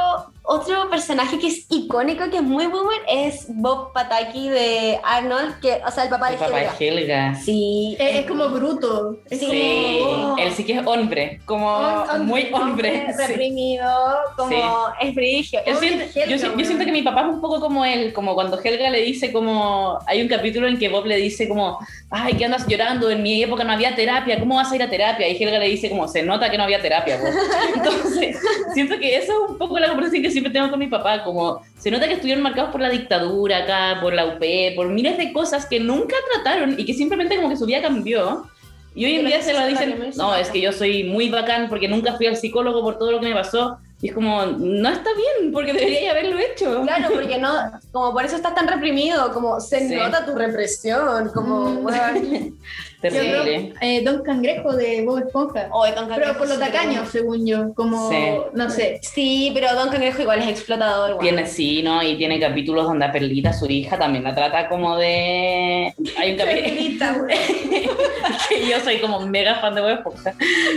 otro 0.42 0.88
personaje 0.90 1.38
que 1.38 1.48
es 1.48 1.66
icónico, 1.70 2.28
que 2.30 2.36
es 2.36 2.42
muy 2.42 2.66
boomer, 2.66 3.00
es 3.08 3.46
Bob 3.48 3.92
Pataki 3.92 4.48
de 4.48 4.98
Arnold, 5.04 5.58
que, 5.60 5.80
o 5.86 5.90
sea, 5.90 6.04
el 6.04 6.10
papá 6.10 6.28
El 6.28 6.34
de 6.38 6.38
papá 6.44 6.58
Helga. 6.60 6.74
de 6.78 6.88
Helga. 6.88 7.34
Sí. 7.34 7.96
Es, 7.98 8.16
es 8.20 8.26
como 8.26 8.48
bruto. 8.48 9.16
Es 9.28 9.40
Sí. 9.40 10.00
Oh. 10.02 10.36
él 10.38 10.52
sí 10.52 10.64
que 10.64 10.74
es 10.74 10.86
hombre, 10.86 11.40
como 11.46 11.66
Hom- 11.78 12.24
muy 12.24 12.48
hombre. 12.52 13.06
sí. 13.16 13.26
reprimido, 13.26 13.88
como 14.36 14.56
es 15.00 15.14
frigio. 15.14 15.60
Yo 15.66 15.76
siento, 15.76 16.04
Helga, 16.14 16.30
yo, 16.30 16.38
si- 16.38 16.44
yo 16.44 16.50
weón. 16.52 16.64
siento 16.66 16.84
que 16.84 16.92
mi 16.92 17.02
papá 17.02 17.22
es 17.22 17.26
un 17.28 17.40
poco 17.40 17.60
como 17.60 17.84
él, 17.84 18.12
como 18.12 18.34
cuando 18.34 18.58
Helga 18.62 18.90
le 18.90 19.00
dice 19.02 19.32
como, 19.32 19.98
hay 20.06 20.22
un 20.22 20.28
capítulo 20.28 20.66
en 20.66 20.78
que 20.78 20.88
Bob 20.88 21.06
le 21.06 21.16
dice 21.16 21.48
como, 21.48 21.69
ay, 22.10 22.34
¿qué 22.34 22.44
andas 22.44 22.66
llorando? 22.66 23.10
En 23.10 23.22
mi 23.22 23.42
época 23.42 23.64
no 23.64 23.72
había 23.72 23.94
terapia, 23.94 24.38
¿cómo 24.38 24.56
vas 24.56 24.70
a 24.70 24.76
ir 24.76 24.82
a 24.82 24.90
terapia? 24.90 25.28
Y 25.28 25.42
Helga 25.42 25.58
le 25.58 25.68
dice 25.68 25.88
como, 25.88 26.08
se 26.08 26.22
nota 26.22 26.50
que 26.50 26.56
no 26.56 26.64
había 26.64 26.80
terapia. 26.80 27.18
Bob". 27.18 27.32
Entonces, 27.74 28.38
siento 28.74 28.98
que 28.98 29.16
eso 29.16 29.32
es 29.32 29.50
un 29.50 29.58
poco 29.58 29.78
la 29.78 29.88
conversación 29.88 30.22
que 30.22 30.30
siempre 30.30 30.52
tengo 30.52 30.70
con 30.70 30.78
mi 30.78 30.86
papá, 30.86 31.22
como, 31.24 31.62
se 31.78 31.90
nota 31.90 32.06
que 32.06 32.14
estuvieron 32.14 32.42
marcados 32.42 32.70
por 32.70 32.80
la 32.80 32.90
dictadura 32.90 33.58
acá, 33.58 34.00
por 34.00 34.12
la 34.12 34.26
UP, 34.26 34.42
por 34.76 34.88
miles 34.88 35.18
de 35.18 35.32
cosas 35.32 35.66
que 35.66 35.80
nunca 35.80 36.16
trataron 36.34 36.78
y 36.78 36.84
que 36.84 36.94
simplemente 36.94 37.36
como 37.36 37.48
que 37.48 37.56
su 37.56 37.66
vida 37.66 37.82
cambió. 37.82 38.46
Y 38.94 39.04
hoy 39.04 39.16
en 39.16 39.26
día 39.26 39.40
se 39.40 39.52
lo 39.52 39.66
dicen, 39.66 40.10
no, 40.16 40.34
es 40.34 40.50
que 40.50 40.60
yo 40.60 40.72
soy 40.72 41.04
muy 41.04 41.28
bacán 41.28 41.68
porque 41.68 41.86
nunca 41.86 42.14
fui 42.14 42.26
al 42.26 42.36
psicólogo 42.36 42.82
por 42.82 42.98
todo 42.98 43.12
lo 43.12 43.20
que 43.20 43.28
me 43.28 43.34
pasó. 43.34 43.78
Y 44.02 44.08
es 44.08 44.14
como, 44.14 44.46
no 44.46 44.88
está 44.88 45.10
bien, 45.14 45.52
porque 45.52 45.74
debería 45.74 46.12
haberlo 46.12 46.38
hecho. 46.38 46.82
Claro, 46.82 47.08
porque 47.12 47.36
no, 47.38 47.52
como 47.92 48.12
por 48.14 48.24
eso 48.24 48.36
estás 48.36 48.54
tan 48.54 48.66
reprimido, 48.66 49.30
como 49.32 49.60
se 49.60 49.88
Sí. 49.88 49.94
nota 49.94 50.24
tu 50.24 50.34
represión, 50.34 51.30
como, 51.34 51.66
Mm. 51.70 51.84
weón. 51.84 52.58
Terrible. 53.02 53.72
Eh, 53.80 54.02
Don 54.04 54.22
Cangrejo 54.22 54.74
de 54.74 55.02
Bob 55.06 55.20
Esponja. 55.26 55.68
Oye, 55.72 55.92
Don 55.94 56.04
Pero 56.06 56.16
Cangrejo 56.20 56.38
por 56.38 56.48
lo 56.48 56.54
sí, 56.54 56.60
tacaño, 56.60 57.06
según 57.06 57.46
yo. 57.46 57.72
Como, 57.74 58.10
Sí. 58.10 58.16
no 58.52 58.68
sé. 58.70 59.00
Sí, 59.02 59.50
pero 59.54 59.74
Don 59.74 59.88
Cangrejo 59.88 60.20
igual 60.20 60.40
es 60.40 60.48
explotador, 60.48 61.10
weón. 61.12 61.20
Tiene, 61.22 61.46
sí, 61.46 61.82
¿no? 61.82 62.02
Y 62.02 62.16
tiene 62.18 62.38
capítulos 62.38 62.84
donde 62.86 63.06
a 63.06 63.12
Perlita, 63.12 63.52
su 63.54 63.66
hija, 63.70 63.98
también 63.98 64.24
la 64.24 64.34
trata 64.34 64.68
como 64.68 64.96
de... 64.98 65.94
Hay 66.18 66.32
un 66.32 66.36
capítulo 66.38 66.62
Perlita, 66.64 67.26
que 68.48 68.66
yo 68.68 68.80
soy 68.80 68.98
como 69.00 69.20
mega 69.26 69.56
fan 69.60 69.74
de 69.74 69.80
Bob 69.80 69.90
Esponja. 69.90 70.34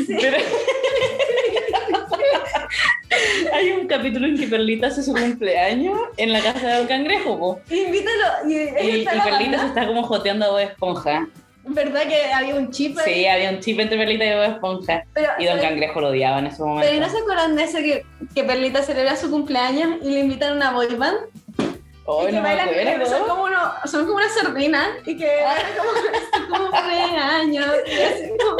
Pero... 0.07 0.37
Hay 3.53 3.71
un 3.71 3.87
capítulo 3.87 4.27
en 4.27 4.37
que 4.37 4.47
Perlita 4.47 4.87
hace 4.87 5.03
su 5.03 5.13
cumpleaños 5.13 5.97
en 6.17 6.33
la 6.33 6.41
casa 6.41 6.67
de 6.67 6.77
Don 6.77 6.87
Cangrejo, 6.87 7.37
po. 7.39 7.59
Invítalo. 7.69 8.49
Y, 8.49 8.53
Y, 8.55 9.05
Perlita 9.05 9.59
se 9.59 9.67
está 9.67 9.87
como 9.87 10.03
joteando 10.03 10.45
a 10.45 10.49
Bob 10.49 10.59
Esponja. 10.59 11.27
¿Verdad 11.65 12.01
que 12.09 12.33
había 12.33 12.55
un 12.55 12.71
chip 12.71 12.97
ahí? 12.97 13.13
Sí, 13.13 13.25
había 13.25 13.49
un 13.51 13.59
chip 13.59 13.79
entre 13.79 13.97
Perlita 13.97 14.25
y 14.25 14.33
Bob 14.33 14.43
Esponja. 14.43 15.03
Pero, 15.13 15.29
Y 15.39 15.45
Don. 15.45 15.59
Cangrejo 15.59 16.01
lo 16.01 16.09
odiaba 16.09 16.39
en 16.39 16.47
ese 16.47 16.57
Pero 16.57 16.67
¿y 16.67 16.73
momento. 16.73 16.99
no 16.99 17.09
se 17.09 17.17
acuerdan 17.19 17.55
de 17.55 17.63
eso 17.63 17.77
que, 17.77 18.05
que 18.35 18.43
Perlita 18.43 18.83
celebra 18.83 19.15
su 19.15 19.29
cumpleaños 19.31 19.97
y 20.01 20.09
le 20.09 20.19
invitan 20.21 20.53
a 20.53 20.55
una 20.55 20.71
boy 20.71 20.93
band? 20.95 21.17
Que 22.05 22.31
no 22.33 22.41
bailan- 22.41 22.67
acuerdo. 22.69 23.05
Son 23.05 23.27
como, 23.27 23.43
uno, 23.45 23.59
son 23.85 24.05
como 24.05 24.17
una 24.17 24.27
sardina 24.29 24.89
y 25.05 25.15
que 25.17 25.25
bailan 25.25 25.71
como, 25.77 26.57
como 26.57 26.69
tres 26.71 27.11
años. 27.17 27.65
como- 28.43 28.57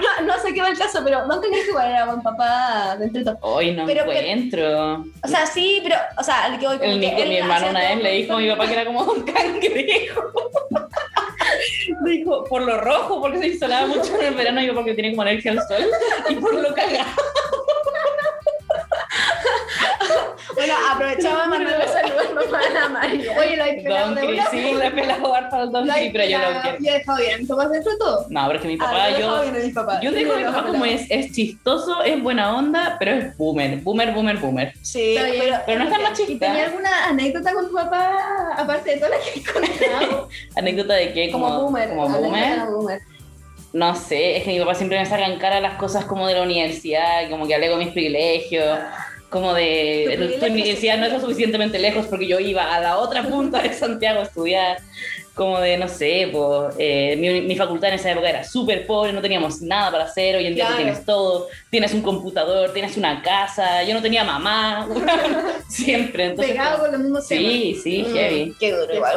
no, 0.00 0.26
no 0.26 0.38
sé 0.42 0.54
qué 0.54 0.62
va 0.62 0.68
el 0.68 0.78
caso, 0.78 1.00
pero 1.04 1.26
no 1.26 1.40
tenía 1.40 1.62
que 1.62 1.70
jugar 1.70 1.90
era 1.90 2.06
buen 2.06 2.22
papá 2.22 2.96
de 2.98 3.04
entre 3.06 3.22
todos. 3.24 3.38
Hoy 3.42 3.72
no 3.72 3.84
Pero 3.86 4.04
que- 4.06 4.18
encuentro. 4.30 5.04
O 5.22 5.28
sea, 5.28 5.44
sí, 5.46 5.80
pero, 5.82 5.96
o 6.16 6.22
sea, 6.22 6.46
el 6.48 6.58
que 6.58 6.66
voy 6.66 6.78
como 6.78 6.90
El 6.90 7.00
que 7.00 7.26
mi 7.26 7.36
hermano, 7.36 7.68
una 7.70 7.80
vez 7.80 8.02
le 8.02 8.12
dijo 8.12 8.32
a 8.32 8.38
mi 8.38 8.50
papá 8.50 8.66
que 8.66 8.72
era 8.72 8.84
como 8.86 9.00
un 9.02 9.22
cangrejo. 9.24 10.32
Dijo, 12.04 12.44
por 12.44 12.62
lo 12.62 12.78
rojo, 12.78 13.20
porque 13.20 13.38
se 13.38 13.48
insolaba 13.48 13.86
mucho 13.86 14.18
en 14.20 14.26
el 14.26 14.34
verano, 14.34 14.60
y 14.62 14.66
yo 14.66 14.74
porque 14.74 14.94
tiene 14.94 15.10
como 15.10 15.22
alergia 15.22 15.52
al 15.52 15.58
sol, 15.66 15.84
y 16.28 16.34
por 16.36 16.54
lo 16.54 16.72
cagado. 16.74 17.08
De 21.16 21.28
mandarle 21.28 21.88
saludos 21.88 22.26
a 22.30 22.34
papá 22.34 22.58
de 22.68 22.74
la 22.74 22.88
María. 22.88 23.32
Oye, 23.38 23.56
lo 23.56 23.64
hay 23.64 23.82
pelado 23.82 24.14
de 24.14 24.26
una. 24.26 24.46
sí, 24.50 24.74
le 24.74 24.86
he 24.86 24.90
pelado 24.90 25.34
harto 25.34 25.56
al 25.56 25.72
Don 25.72 25.86
Lo 25.86 25.92
Cris, 25.94 26.10
pero 26.12 26.24
yo 26.24 26.38
lo 26.38 26.60
quiero. 26.62 26.76
Y 26.80 26.88
he 26.88 26.92
dejado 26.92 27.18
bien. 27.18 27.46
¿Tomas 27.46 27.70
dentro 27.70 27.92
de 27.92 27.98
todo? 27.98 28.26
No, 28.28 28.46
pero 28.46 28.56
es 28.58 28.62
que 28.62 28.68
mi 28.68 28.74
Ah, 28.74 28.78
papá, 28.84 28.92
lo 29.10 29.16
dejado 29.16 29.44
yo, 29.44 29.50
a 29.90 30.00
yo 30.00 30.12
digo 30.12 30.32
a 30.32 30.36
mi 30.36 30.42
Lo 30.44 30.52
papá 30.52 30.66
como 30.68 30.84
es, 30.84 31.06
es 31.10 31.32
chistoso, 31.32 32.02
es 32.02 32.22
buena 32.22 32.56
onda, 32.56 32.96
pero 32.98 33.12
es 33.12 33.36
boomer, 33.36 33.76
boomer, 33.78 34.12
boomer, 34.12 34.36
boomer. 34.38 34.72
Sí, 34.82 35.00
bien. 35.18 35.34
pero, 35.38 35.56
Pero 35.66 35.78
no 35.78 35.84
es 35.84 35.90
tan 35.90 36.00
¿Y 36.00 36.04
machista. 36.04 36.46
tenía 36.46 36.64
alguna 36.66 37.06
anécdota 37.08 37.52
con 37.52 37.68
tu 37.68 37.74
papá, 37.74 38.54
aparte 38.56 38.90
de 38.90 38.96
todas 38.96 39.10
las 39.10 39.20
que 39.28 39.40
he 39.40 39.44
contado? 39.44 40.28
Anécdota 40.56 40.94
de 40.94 41.12
que 41.12 41.30
como, 41.30 41.46
como, 41.48 41.62
boomer. 41.62 41.88
como 41.90 42.02
Como 42.02 42.18
boomer. 42.20 42.60
boomer. 42.66 43.00
No 43.72 43.94
sé, 43.94 44.36
es 44.38 44.42
que 44.42 44.50
mi 44.50 44.58
papá 44.58 44.74
siempre 44.74 44.98
me 44.98 45.06
saca 45.06 45.26
en 45.26 45.38
cara 45.38 45.60
las 45.60 45.74
cosas 45.74 46.04
como 46.04 46.26
de 46.26 46.34
la 46.34 46.42
universidad, 46.42 47.30
como 47.30 47.46
que 47.46 47.54
alego 47.54 47.76
mis 47.76 47.88
privilegios, 47.92 48.78
como 49.30 49.54
de 49.54 50.36
Tu 50.40 50.46
universidad 50.46 50.98
no 50.98 51.06
es 51.06 51.12
lo 51.12 51.20
suficientemente 51.20 51.78
lejos 51.78 52.06
porque 52.06 52.26
yo 52.26 52.38
iba 52.40 52.74
a 52.74 52.80
la 52.80 52.98
otra 52.98 53.22
punta 53.22 53.62
de 53.62 53.72
Santiago 53.72 54.20
a 54.20 54.24
estudiar, 54.24 54.78
como 55.34 55.58
de, 55.60 55.78
no 55.78 55.88
sé, 55.88 56.28
pues, 56.32 56.74
eh, 56.78 57.16
mi, 57.16 57.40
mi 57.40 57.56
facultad 57.56 57.88
en 57.90 57.94
esa 57.94 58.10
época 58.10 58.28
era 58.28 58.44
súper 58.44 58.86
pobre, 58.86 59.12
no 59.12 59.22
teníamos 59.22 59.62
nada 59.62 59.90
para 59.92 60.04
hacer, 60.04 60.36
hoy 60.36 60.46
en 60.46 60.54
día 60.56 60.64
tú 60.66 60.72
Claro. 60.72 60.84
tienes 60.84 61.06
todo, 61.06 61.46
tienes 61.70 61.94
un 61.94 62.02
computador, 62.02 62.72
tienes 62.72 62.96
una 62.98 63.22
casa, 63.22 63.82
yo 63.84 63.94
no 63.94 64.02
tenía 64.02 64.24
mamá, 64.24 64.86
siempre, 65.68 66.26
entonces... 66.26 66.52
Pegado 66.52 66.80
con 66.80 66.92
los 66.92 67.00
mismos 67.00 67.26
temas. 67.28 67.44
Sí, 67.52 67.80
sí, 67.82 68.02
Mm, 68.06 68.14
heavy. 68.14 68.56
Qué 68.58 68.72
duro, 68.72 68.92
igual. 68.94 69.16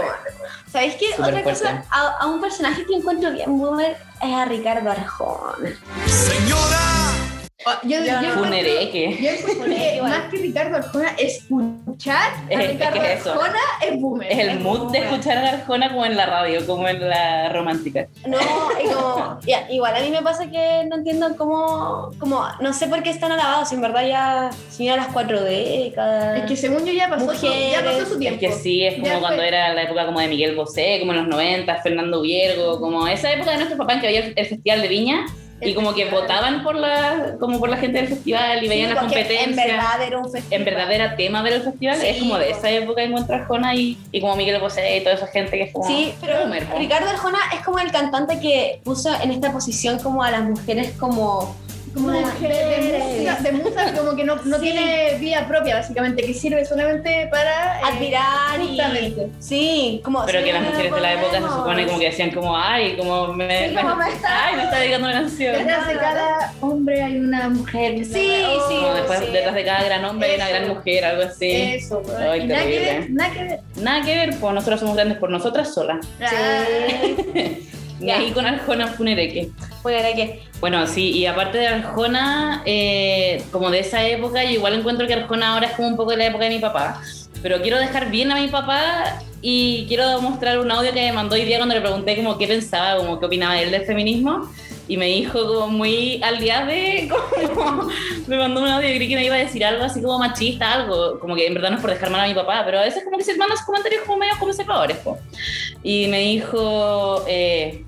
¿Sabéis 0.71 0.93
qué? 0.95 1.07
Súper 1.15 1.25
Otra 1.33 1.43
cosa, 1.43 1.69
fuerte. 1.71 1.87
a, 1.91 2.07
a 2.19 2.27
un 2.27 2.39
personaje 2.39 2.85
que 2.85 2.93
encuentro 2.95 3.31
bien 3.31 3.57
boomer 3.57 3.97
es 4.21 4.31
a 4.33 4.45
Ricardo 4.45 4.89
Arjona. 4.91 5.75
Señora, 6.07 7.02
Yo, 7.83 7.89
yo, 7.99 8.05
Yo 8.05 8.13
no. 8.13 8.19
encuentro- 8.19 8.43
Funereque. 8.43 9.97
yo 9.97 10.03
más 10.03 10.21
que 10.31 10.37
Ricardo 10.37 10.77
Arjona, 10.77 11.15
escuchar 11.17 12.31
a 12.33 12.53
Es- 12.53 12.59
es 12.59 12.67
Ricardo 12.71 12.99
que 13.01 13.13
es 13.13 13.19
eso. 13.21 13.31
Arjona 13.33 13.59
es 13.81 13.99
boomer. 14.01 14.31
Es 14.31 14.39
el 14.39 14.49
Es 14.49 14.59
mood 14.59 14.79
de 14.91 14.99
boomer. 14.99 15.03
escuchar 15.03 15.37
a 15.37 15.49
Arjona 15.49 15.89
como 15.89 16.05
en 16.05 16.15
la 16.17 16.25
radio, 16.25 16.65
como 16.65 16.87
en 16.87 17.09
la 17.09 17.49
romántica. 17.49 18.07
No, 18.27 18.37
y 18.83 18.87
como, 18.93 19.39
ya, 19.45 19.67
igual 19.71 19.95
a 19.95 19.99
mí 19.99 20.09
me 20.09 20.21
pasa 20.21 20.49
que 20.49 20.83
no 20.89 20.95
entiendo 20.97 21.35
cómo, 21.37 22.11
como, 22.19 22.45
no 22.59 22.73
sé 22.73 22.87
por 22.87 23.01
qué 23.03 23.09
están 23.09 23.31
alabados, 23.31 23.71
en 23.71 23.81
verdad 23.81 24.07
ya, 24.07 24.49
si 24.69 24.87
a 24.89 24.95
las 24.97 25.07
cuatro 25.07 25.41
décadas. 25.43 26.39
Es 26.39 26.45
que 26.45 26.55
según 26.57 26.85
yo 26.85 26.93
ya 26.93 27.07
pasó, 27.09 27.33
su, 27.33 27.45
ya 27.47 27.83
pasó 27.83 28.05
su 28.05 28.13
Mujeres, 28.15 28.19
tiempo. 28.19 28.45
Es 28.45 28.55
que 28.55 28.59
sí, 28.61 28.83
es 28.85 28.95
como 28.95 29.05
Ya 29.07 29.19
cuando 29.19 29.37
fue. 29.37 29.47
era 29.47 29.73
la 29.73 29.83
época 29.83 30.05
como 30.05 30.19
de 30.19 30.27
Miguel 30.27 30.55
Bosé, 30.55 30.97
como 30.99 31.11
en 31.13 31.19
los 31.19 31.27
90, 31.27 31.81
Fernando 31.81 32.21
Viergo, 32.21 32.79
como 32.79 33.07
esa 33.07 33.31
época 33.31 33.51
de 33.51 33.57
nuestros 33.57 33.77
papás 33.77 33.95
en 33.95 34.01
que 34.01 34.07
había 34.07 34.19
el, 34.25 34.33
el 34.35 34.45
Festival 34.45 34.81
de 34.81 34.87
Viña 34.87 35.25
y 35.65 35.73
como 35.73 35.93
que 35.93 36.09
votaban 36.09 36.63
por 36.63 36.75
la, 36.75 37.35
como 37.39 37.59
por 37.59 37.69
la 37.69 37.77
gente 37.77 37.99
del 37.99 38.07
festival 38.07 38.63
y 38.63 38.67
veían 38.67 38.91
las 38.91 38.99
competencias. 38.99 39.47
En 39.47 39.55
verdad 39.55 40.01
era 40.05 40.17
un 40.17 40.31
festival. 40.31 40.59
En 40.59 40.65
verdad 40.65 40.91
era 40.91 41.15
tema 41.15 41.41
ver 41.41 41.53
el 41.53 41.61
festival, 41.63 41.97
Sí, 41.97 42.07
es 42.07 42.17
como 42.19 42.37
de 42.37 42.51
esa 42.51 42.69
época 42.69 43.03
encuentro 43.03 43.35
Arjona 43.35 43.75
y, 43.75 43.97
y 44.11 44.21
como 44.21 44.35
Miguel 44.35 44.59
Bosé 44.59 44.97
y 44.97 45.01
toda 45.01 45.15
esa 45.15 45.27
gente 45.27 45.57
que 45.57 45.63
es 45.63 45.73
como 45.73 45.87
Sí, 45.87 46.13
pero. 46.21 46.37
Ricardo 46.77 47.09
Arjona 47.09 47.39
es 47.53 47.61
como 47.61 47.79
el 47.79 47.91
cantante 47.91 48.39
que 48.39 48.81
puso 48.83 49.09
en 49.21 49.31
esta 49.31 49.51
posición 49.51 49.99
como 49.99 50.23
a 50.23 50.31
las 50.31 50.43
mujeres 50.43 50.91
como 50.99 51.55
como 51.93 52.11
de, 52.11 52.17
de, 52.19 52.23
de 52.25 52.31
Mujeres. 52.31 53.03
música, 53.03 53.35
de 53.41 53.51
música 53.51 53.93
como 53.97 54.15
que 54.15 54.23
no, 54.23 54.35
no 54.43 54.55
Sí. 54.57 54.61
tiene 54.63 55.17
vida 55.19 55.47
propia, 55.47 55.75
básicamente, 55.75 56.23
que 56.23 56.33
sirve 56.33 56.65
solamente 56.65 57.27
para 57.31 57.79
eh, 57.79 57.83
admirar 57.83 58.59
justamente. 58.59 59.29
y 59.39 59.43
sí, 59.43 60.01
como 60.03 60.25
Pero 60.25 60.39
sí, 60.39 60.45
que 60.45 60.53
las 60.53 60.61
mujeres 60.63 60.93
de 60.93 61.01
la 61.01 61.13
época 61.13 61.31
se 61.41 61.47
supone 61.47 61.85
como 61.85 61.99
que 61.99 62.05
decían 62.05 62.31
como, 62.31 62.57
ay, 62.57 62.97
como 62.97 63.27
me, 63.33 63.69
Sí, 63.69 63.75
como 63.75 63.95
me 63.95 64.09
está- 64.09 64.45
ay, 64.47 64.55
me 64.55 64.63
está 64.63 64.79
dedicando 64.79 65.07
una 65.07 65.19
canción. 65.21 65.57
Detrás 65.57 65.87
de 65.87 65.93
cada 65.95 66.53
hombre 66.61 67.01
hay 67.03 67.17
una 67.19 67.49
mujer. 67.49 68.05
Sí, 68.05 68.13
sí. 68.13 68.75
Como 68.81 68.93
después, 68.95 69.19
sí. 69.19 69.25
detrás 69.31 69.55
de 69.55 69.65
cada 69.65 69.83
gran 69.83 70.05
hombre 70.05 70.29
hay 70.31 70.35
una 70.37 70.49
gran 70.49 70.67
mujer, 70.69 71.05
algo 71.05 71.23
así. 71.23 71.51
Eso, 71.51 71.99
weón. 72.05 72.21
Ay, 72.21 72.47
nada 72.47 72.63
que 72.63 72.79
ver, 72.79 73.09
nada 73.11 73.33
que 73.33 73.43
ver. 73.43 73.59
Nada 73.75 74.05
que 74.05 74.15
ver, 74.15 74.37
pues 74.39 74.53
nosotros 74.53 74.79
somos 74.79 74.95
grandes 74.95 75.17
por 75.17 75.29
nosotras 75.29 75.73
solas. 75.73 76.05
Sí. 76.19 77.69
Ya. 78.03 78.17
ahí 78.17 78.31
con 78.31 78.45
Arjona 78.45 78.87
Funereque. 78.87 79.49
Bueno, 79.81 79.99
era 79.99 80.15
que 80.15 80.43
Bueno, 80.59 80.85
sí, 80.87 81.11
y 81.11 81.25
aparte 81.25 81.57
de 81.57 81.67
Arjona, 81.67 82.61
eh, 82.65 83.43
como 83.51 83.69
de 83.69 83.79
esa 83.79 84.05
época, 84.07 84.43
yo 84.43 84.51
igual 84.51 84.73
encuentro 84.73 85.07
que 85.07 85.13
Arjona 85.13 85.53
ahora 85.53 85.67
es 85.67 85.73
como 85.73 85.87
un 85.87 85.95
poco 85.95 86.11
de 86.11 86.17
la 86.17 86.25
época 86.27 86.45
de 86.45 86.51
mi 86.51 86.59
papá. 86.59 87.01
Pero 87.41 87.61
quiero 87.61 87.77
dejar 87.77 88.09
bien 88.09 88.31
a 88.31 88.35
mi 88.35 88.47
papá 88.47 89.19
y 89.41 89.85
quiero 89.87 90.21
mostrar 90.21 90.57
un 90.59 90.71
audio 90.71 90.93
que 90.93 91.01
me 91.01 91.11
mandó 91.11 91.35
hoy 91.35 91.43
día 91.43 91.57
cuando 91.57 91.75
le 91.75 91.81
pregunté 91.81 92.15
como 92.15 92.37
qué 92.37 92.47
pensaba, 92.47 92.97
como 92.97 93.19
qué 93.19 93.25
opinaba 93.25 93.59
él 93.59 93.71
del 93.71 93.85
feminismo. 93.85 94.49
Y 94.87 94.97
me 94.97 95.07
dijo 95.07 95.45
como 95.45 95.67
muy 95.67 96.21
al 96.23 96.39
día 96.39 96.65
de, 96.65 97.09
como, 97.53 97.89
me 98.27 98.37
mandó 98.37 98.61
un 98.61 98.67
audio 98.67 98.89
y 98.89 98.95
creí 98.95 99.09
que 99.09 99.15
me 99.15 99.25
iba 99.25 99.35
a 99.35 99.39
decir 99.39 99.63
algo 99.63 99.83
así 99.83 100.01
como 100.01 100.19
machista, 100.19 100.73
algo, 100.73 101.19
como 101.19 101.35
que 101.35 101.47
en 101.47 101.53
verdad 101.53 101.71
no 101.71 101.75
es 101.77 101.81
por 101.81 101.91
dejar 101.91 102.09
mal 102.09 102.21
a 102.21 102.27
mi 102.27 102.33
papá, 102.33 102.63
pero 102.65 102.79
a 102.79 102.83
veces 102.83 103.03
como 103.03 103.17
que 103.17 103.23
se 103.23 103.35
mandan 103.35 103.57
comentarios 103.65 104.03
como 104.03 104.19
medio 104.19 104.33
conservadores. 104.39 104.97
po. 104.97 105.19
Y 105.83 106.07
me 106.07 106.19
dijo, 106.19 107.23
eh, 107.27 107.83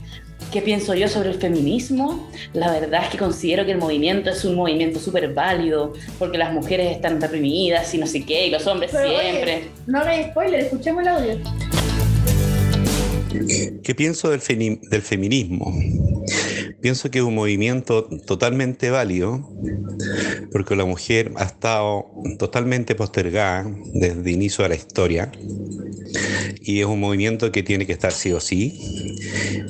¿qué 0.55 0.61
pienso 0.61 0.95
yo 0.95 1.09
sobre 1.09 1.31
el 1.31 1.35
feminismo? 1.35 2.29
La 2.53 2.71
verdad 2.71 3.03
es 3.03 3.09
que 3.09 3.17
considero 3.17 3.65
que 3.65 3.73
el 3.73 3.77
movimiento 3.77 4.29
es 4.29 4.45
un 4.45 4.55
movimiento 4.55 5.01
súper 5.01 5.33
válido, 5.33 5.91
porque 6.17 6.37
las 6.37 6.53
mujeres 6.53 6.95
están 6.95 7.19
reprimidas 7.19 7.93
y 7.93 7.97
no 7.97 8.07
sé 8.07 8.25
qué, 8.25 8.47
y 8.47 8.51
los 8.51 8.65
hombres 8.65 8.91
Pero, 8.93 9.09
oye, 9.09 9.31
siempre. 9.31 9.67
No 9.85 9.99
hagáis 9.99 10.27
spoiler, 10.27 10.61
escuchemos 10.61 11.01
el 11.01 11.09
audio. 11.09 11.37
¿Qué 13.83 13.95
pienso 13.95 14.29
del, 14.29 14.39
del 14.89 15.01
feminismo? 15.01 15.73
Pienso 16.79 17.11
que 17.11 17.19
es 17.19 17.25
un 17.25 17.35
movimiento 17.35 18.05
totalmente 18.25 18.89
válido, 18.89 19.51
porque 20.53 20.77
la 20.77 20.85
mujer 20.85 21.33
ha 21.35 21.43
estado 21.43 22.05
totalmente 22.39 22.95
postergada 22.95 23.69
desde 23.93 24.21
el 24.21 24.29
inicio 24.29 24.63
de 24.63 24.69
la 24.69 24.75
historia, 24.75 25.33
y 26.61 26.79
es 26.79 26.85
un 26.85 26.99
movimiento 26.99 27.51
que 27.51 27.63
tiene 27.63 27.85
que 27.85 27.93
estar 27.93 28.11
sí 28.11 28.31
o 28.31 28.39
sí, 28.39 29.15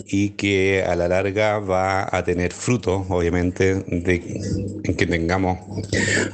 y 0.07 0.29
que 0.29 0.83
a 0.83 0.95
la 0.95 1.07
larga 1.07 1.59
va 1.59 2.07
a 2.11 2.23
tener 2.23 2.53
frutos, 2.53 3.05
obviamente, 3.09 3.83
en 3.87 4.95
que 4.95 5.05
tengamos 5.05 5.59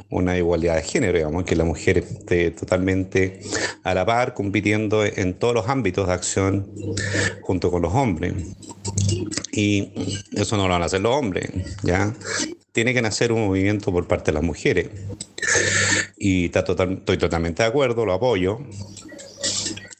una 0.09 0.37
igualdad 0.37 0.75
de 0.75 0.83
género, 0.83 1.17
digamos, 1.17 1.45
que 1.45 1.55
la 1.55 1.63
mujer 1.63 1.99
esté 1.99 2.51
totalmente 2.51 3.41
a 3.83 3.93
la 3.93 4.05
par, 4.05 4.33
compitiendo 4.33 5.05
en 5.05 5.33
todos 5.33 5.53
los 5.53 5.67
ámbitos 5.69 6.07
de 6.07 6.13
acción 6.13 6.67
junto 7.41 7.71
con 7.71 7.81
los 7.81 7.93
hombres. 7.93 8.33
Y 9.51 9.89
eso 10.33 10.57
no 10.57 10.63
lo 10.67 10.73
van 10.73 10.81
a 10.83 10.85
hacer 10.85 11.01
los 11.01 11.15
hombres, 11.15 11.49
¿ya? 11.83 12.13
Tiene 12.71 12.93
que 12.93 13.01
nacer 13.01 13.31
un 13.31 13.47
movimiento 13.47 13.91
por 13.91 14.07
parte 14.07 14.31
de 14.31 14.35
las 14.35 14.43
mujeres. 14.43 14.89
Y 16.17 16.45
está 16.45 16.63
total- 16.63 16.93
estoy 16.99 17.17
totalmente 17.17 17.63
de 17.63 17.69
acuerdo, 17.69 18.05
lo 18.05 18.13
apoyo. 18.13 18.59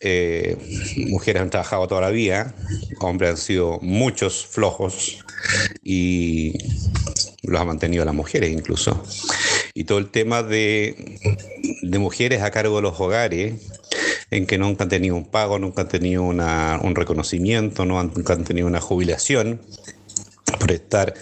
Eh, 0.04 0.58
mujeres 1.10 1.44
han 1.44 1.52
trabajado 1.52 1.88
toda 1.88 2.02
la 2.02 2.10
vida, 2.10 2.56
hombres 3.00 3.30
han 3.32 3.38
sido 3.38 3.78
muchos 3.82 4.46
flojos 4.48 5.24
y 5.84 6.54
los 7.44 7.62
ha 7.62 7.66
mantenido 7.66 8.04
las 8.04 8.16
mujeres 8.16 8.52
incluso. 8.52 9.04
Y 9.76 9.84
todo 9.84 10.00
el 10.00 10.10
tema 10.10 10.42
de, 10.42 11.20
mujeres 12.00 12.42
a 12.42 12.50
cargo 12.52 12.78
de 12.78 12.82
los 12.82 13.00
hogares, 13.00 13.54
en 14.32 14.48
que 14.48 14.58
nunca 14.58 14.84
han 14.86 14.90
tenido 14.90 15.16
un 15.16 15.26
pago, 15.26 15.60
nunca 15.60 15.84
han 15.84 15.90
tenido 15.90 16.24
una- 16.24 16.80
un 16.82 16.96
reconocimiento, 16.96 17.86
no 17.86 18.00
han- 18.00 18.12
nunca 18.16 18.34
han 18.34 18.44
tenido 18.44 18.66
una 18.68 18.82
jubilación 18.82 19.62
por 20.60 20.72
estar 20.72 21.14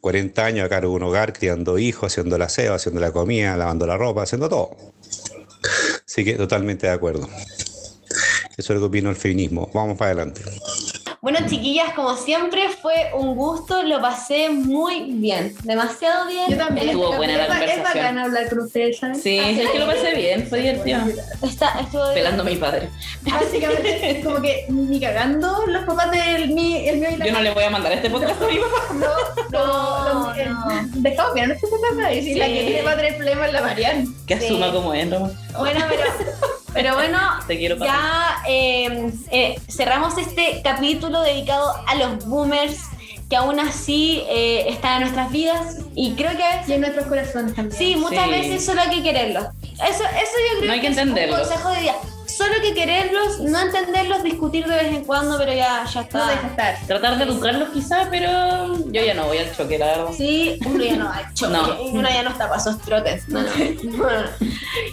40 0.00 0.44
años 0.44 0.66
a 0.66 0.68
cargo 0.68 0.90
de 0.90 0.96
un 0.96 1.02
hogar, 1.04 1.32
criando 1.32 1.78
hijos, 1.78 2.12
haciendo 2.12 2.36
el 2.36 2.42
aseo, 2.42 2.74
haciendo 2.74 3.00
la 3.00 3.10
comida, 3.10 3.56
lavando 3.56 3.86
la 3.86 3.96
ropa, 3.96 4.22
haciendo 4.22 4.48
todo. 4.48 4.76
Así 6.06 6.24
que 6.24 6.34
totalmente 6.34 6.86
de 6.86 6.92
acuerdo. 6.92 7.28
Eso 8.58 8.72
es 8.72 8.80
lo 8.80 8.80
que 8.80 8.86
opino 8.88 9.08
del 9.08 9.16
feminismo. 9.16 9.70
Vamos 9.72 9.96
para 9.96 10.10
adelante. 10.10 10.42
Bueno, 11.20 11.38
chiquillas, 11.48 11.92
como 11.94 12.16
siempre, 12.16 12.68
fue 12.80 13.10
un 13.14 13.34
gusto, 13.34 13.82
lo 13.82 14.00
pasé 14.00 14.50
muy 14.50 15.12
bien, 15.12 15.54
demasiado 15.64 16.26
bien. 16.28 16.44
Yo 16.48 16.56
también. 16.56 16.88
Estuvo 16.90 17.10
Es 17.12 17.16
buena 17.18 17.36
la 17.36 17.46
ba- 17.48 17.54
Es 17.54 17.58
conversación. 17.60 17.84
bacán 17.84 18.18
hablar 18.18 18.48
con 18.48 18.58
ustedes, 18.60 18.98
¿sabes? 18.98 19.20
Sí, 19.22 19.36
es 19.38 19.68
que 19.70 19.78
lo 19.80 19.86
pasé 19.86 20.14
bien, 20.14 20.46
fue 20.48 20.58
divertido. 20.60 21.00
Está, 21.42 21.80
estuvo 21.80 22.12
Pelando 22.14 22.42
a 22.42 22.46
mi 22.46 22.56
padre. 22.56 22.88
Básicamente, 23.22 24.20
como 24.24 24.40
que 24.40 24.66
ni 24.68 25.00
cagando 25.00 25.66
los 25.66 25.84
papás 25.84 26.10
del 26.12 26.50
mi, 26.50 26.88
el 26.88 26.98
mío 26.98 27.08
y 27.12 27.16
la 27.16 27.26
Yo 27.26 27.32
no 27.32 27.40
le 27.42 27.50
voy 27.52 27.64
a 27.64 27.70
mandar 27.70 27.92
este 27.92 28.10
podcast 28.10 28.40
a 28.42 28.46
mi 28.46 28.58
papá. 28.58 28.94
No, 28.94 29.08
no, 29.50 30.14
No, 30.14 30.34
no. 30.34 30.88
Dejamos 30.94 31.34
bien 31.34 31.44
a 31.44 31.48
nuestros 31.48 31.70
papás 31.72 32.12
y 32.14 32.22
si 32.22 32.32
Sí. 32.32 32.38
la 32.38 32.46
que 32.46 32.64
tiene 32.64 32.82
va 32.82 32.92
a 32.92 32.96
tener 32.96 33.16
problemas 33.16 33.46
es 33.48 33.52
la 33.54 33.60
Mariana. 33.62 34.04
Que 34.26 34.38
Sí. 34.38 34.46
asuma 34.46 34.72
como 34.72 34.94
es, 34.94 35.10
Roma. 35.10 35.30
Bueno, 35.58 35.84
pero, 35.88 36.02
Pero 36.82 36.94
bueno, 36.94 37.18
Te 37.46 37.58
quiero, 37.58 37.76
papi. 37.78 37.90
ya 37.90 38.38
eh, 38.48 39.10
eh, 39.30 39.60
cerramos 39.68 40.16
este 40.18 40.60
capítulo 40.62 41.22
dedicado 41.22 41.74
a 41.86 41.94
los 41.96 42.24
boomers 42.26 42.76
que 43.28 43.36
aún 43.36 43.60
así 43.60 44.22
eh, 44.28 44.64
están 44.68 44.94
en 44.96 45.00
nuestras 45.02 45.30
vidas 45.30 45.76
y 45.94 46.14
creo 46.14 46.30
que 46.30 46.44
Y 46.70 46.72
en 46.74 46.80
nuestros 46.80 47.06
corazones 47.08 47.54
también. 47.54 47.76
sí, 47.76 47.96
muchas 47.96 48.24
Sí. 48.24 48.30
veces 48.30 48.64
solo 48.64 48.80
hay 48.80 48.88
que 48.90 49.02
quererlos. 49.02 49.44
Eso, 49.74 49.82
eso 50.04 50.36
yo 50.52 50.58
creo 50.60 50.66
No 50.66 50.72
hay 50.72 50.80
que 50.80 50.86
es 50.86 50.96
un 50.96 51.14
consejo 51.14 51.68
de 51.70 51.80
vida. 51.80 51.94
Solo 52.38 52.54
que 52.62 52.72
quererlos, 52.72 53.40
no 53.40 53.58
entenderlos, 53.60 54.22
discutir 54.22 54.64
de 54.64 54.76
vez 54.76 54.86
en 54.94 55.04
cuando, 55.04 55.36
pero 55.38 55.52
ya, 55.52 55.84
ya 55.92 56.00
está. 56.02 56.18
No 56.18 56.26
deja 56.28 56.46
estar. 56.46 56.78
Tratar 56.86 57.18
de 57.18 57.24
educarlos 57.24 57.70
quizá, 57.70 58.06
pero 58.10 58.76
yo 58.92 59.02
ya 59.04 59.12
no 59.14 59.26
voy 59.26 59.38
al 59.38 59.54
choque, 59.56 59.76
la 59.76 59.86
verdad. 59.86 60.06
Sí, 60.16 60.56
uno 60.64 60.84
ya 60.84 60.96
no 60.96 61.10
ha 61.12 61.22
hecho, 61.22 61.48
No. 61.50 61.82
uno 61.82 62.08
ya 62.08 62.22
no 62.22 62.30
está 62.30 62.48
para 62.48 62.60
esos 62.60 62.80
trotes. 62.82 63.26
No, 63.28 63.42
no. 63.42 63.48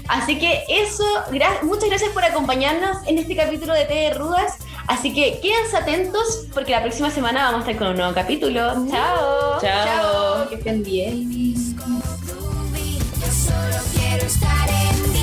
Así 0.08 0.40
que 0.40 0.64
eso, 0.70 1.04
gra- 1.30 1.62
muchas 1.62 1.88
gracias 1.90 2.10
por 2.14 2.24
acompañarnos 2.26 2.98
en 3.06 3.20
este 3.20 3.36
capítulo 3.36 3.74
de 3.76 3.86
Té 3.86 3.94
de 3.94 4.14
Rudas. 4.16 4.54
Así 4.88 5.14
que 5.14 5.40
quédense 5.40 5.78
atentos 5.78 6.46
porque 6.54 6.72
la 6.72 6.82
próxima 6.82 7.12
semana 7.12 7.52
vamos 7.52 7.68
a 7.68 7.72
estar 7.72 7.78
con 7.78 7.88
un 7.90 7.98
nuevo 7.98 8.14
capítulo. 8.16 8.74
Chao. 8.90 9.62
Chao. 9.62 10.50
Que 10.50 10.56
estén 10.56 10.82
bien. 10.84 11.54
Yo 11.56 13.32
solo 13.32 13.78
quiero 13.94 14.26
estar 14.26 14.70
en 14.70 15.14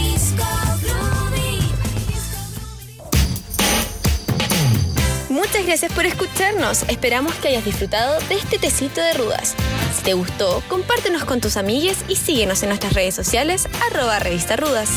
Muchas 5.32 5.64
gracias 5.64 5.90
por 5.94 6.04
escucharnos. 6.04 6.82
Esperamos 6.90 7.34
que 7.36 7.48
hayas 7.48 7.64
disfrutado 7.64 8.20
de 8.28 8.34
este 8.34 8.58
tecito 8.58 9.00
de 9.00 9.14
rudas. 9.14 9.54
Si 9.96 10.02
te 10.02 10.12
gustó, 10.12 10.62
compártenos 10.68 11.24
con 11.24 11.40
tus 11.40 11.56
amigues 11.56 12.04
y 12.06 12.16
síguenos 12.16 12.62
en 12.62 12.68
nuestras 12.68 12.92
redes 12.92 13.14
sociales, 13.14 13.66
arroba 13.90 14.18
revista 14.18 14.56
rudas. 14.56 14.90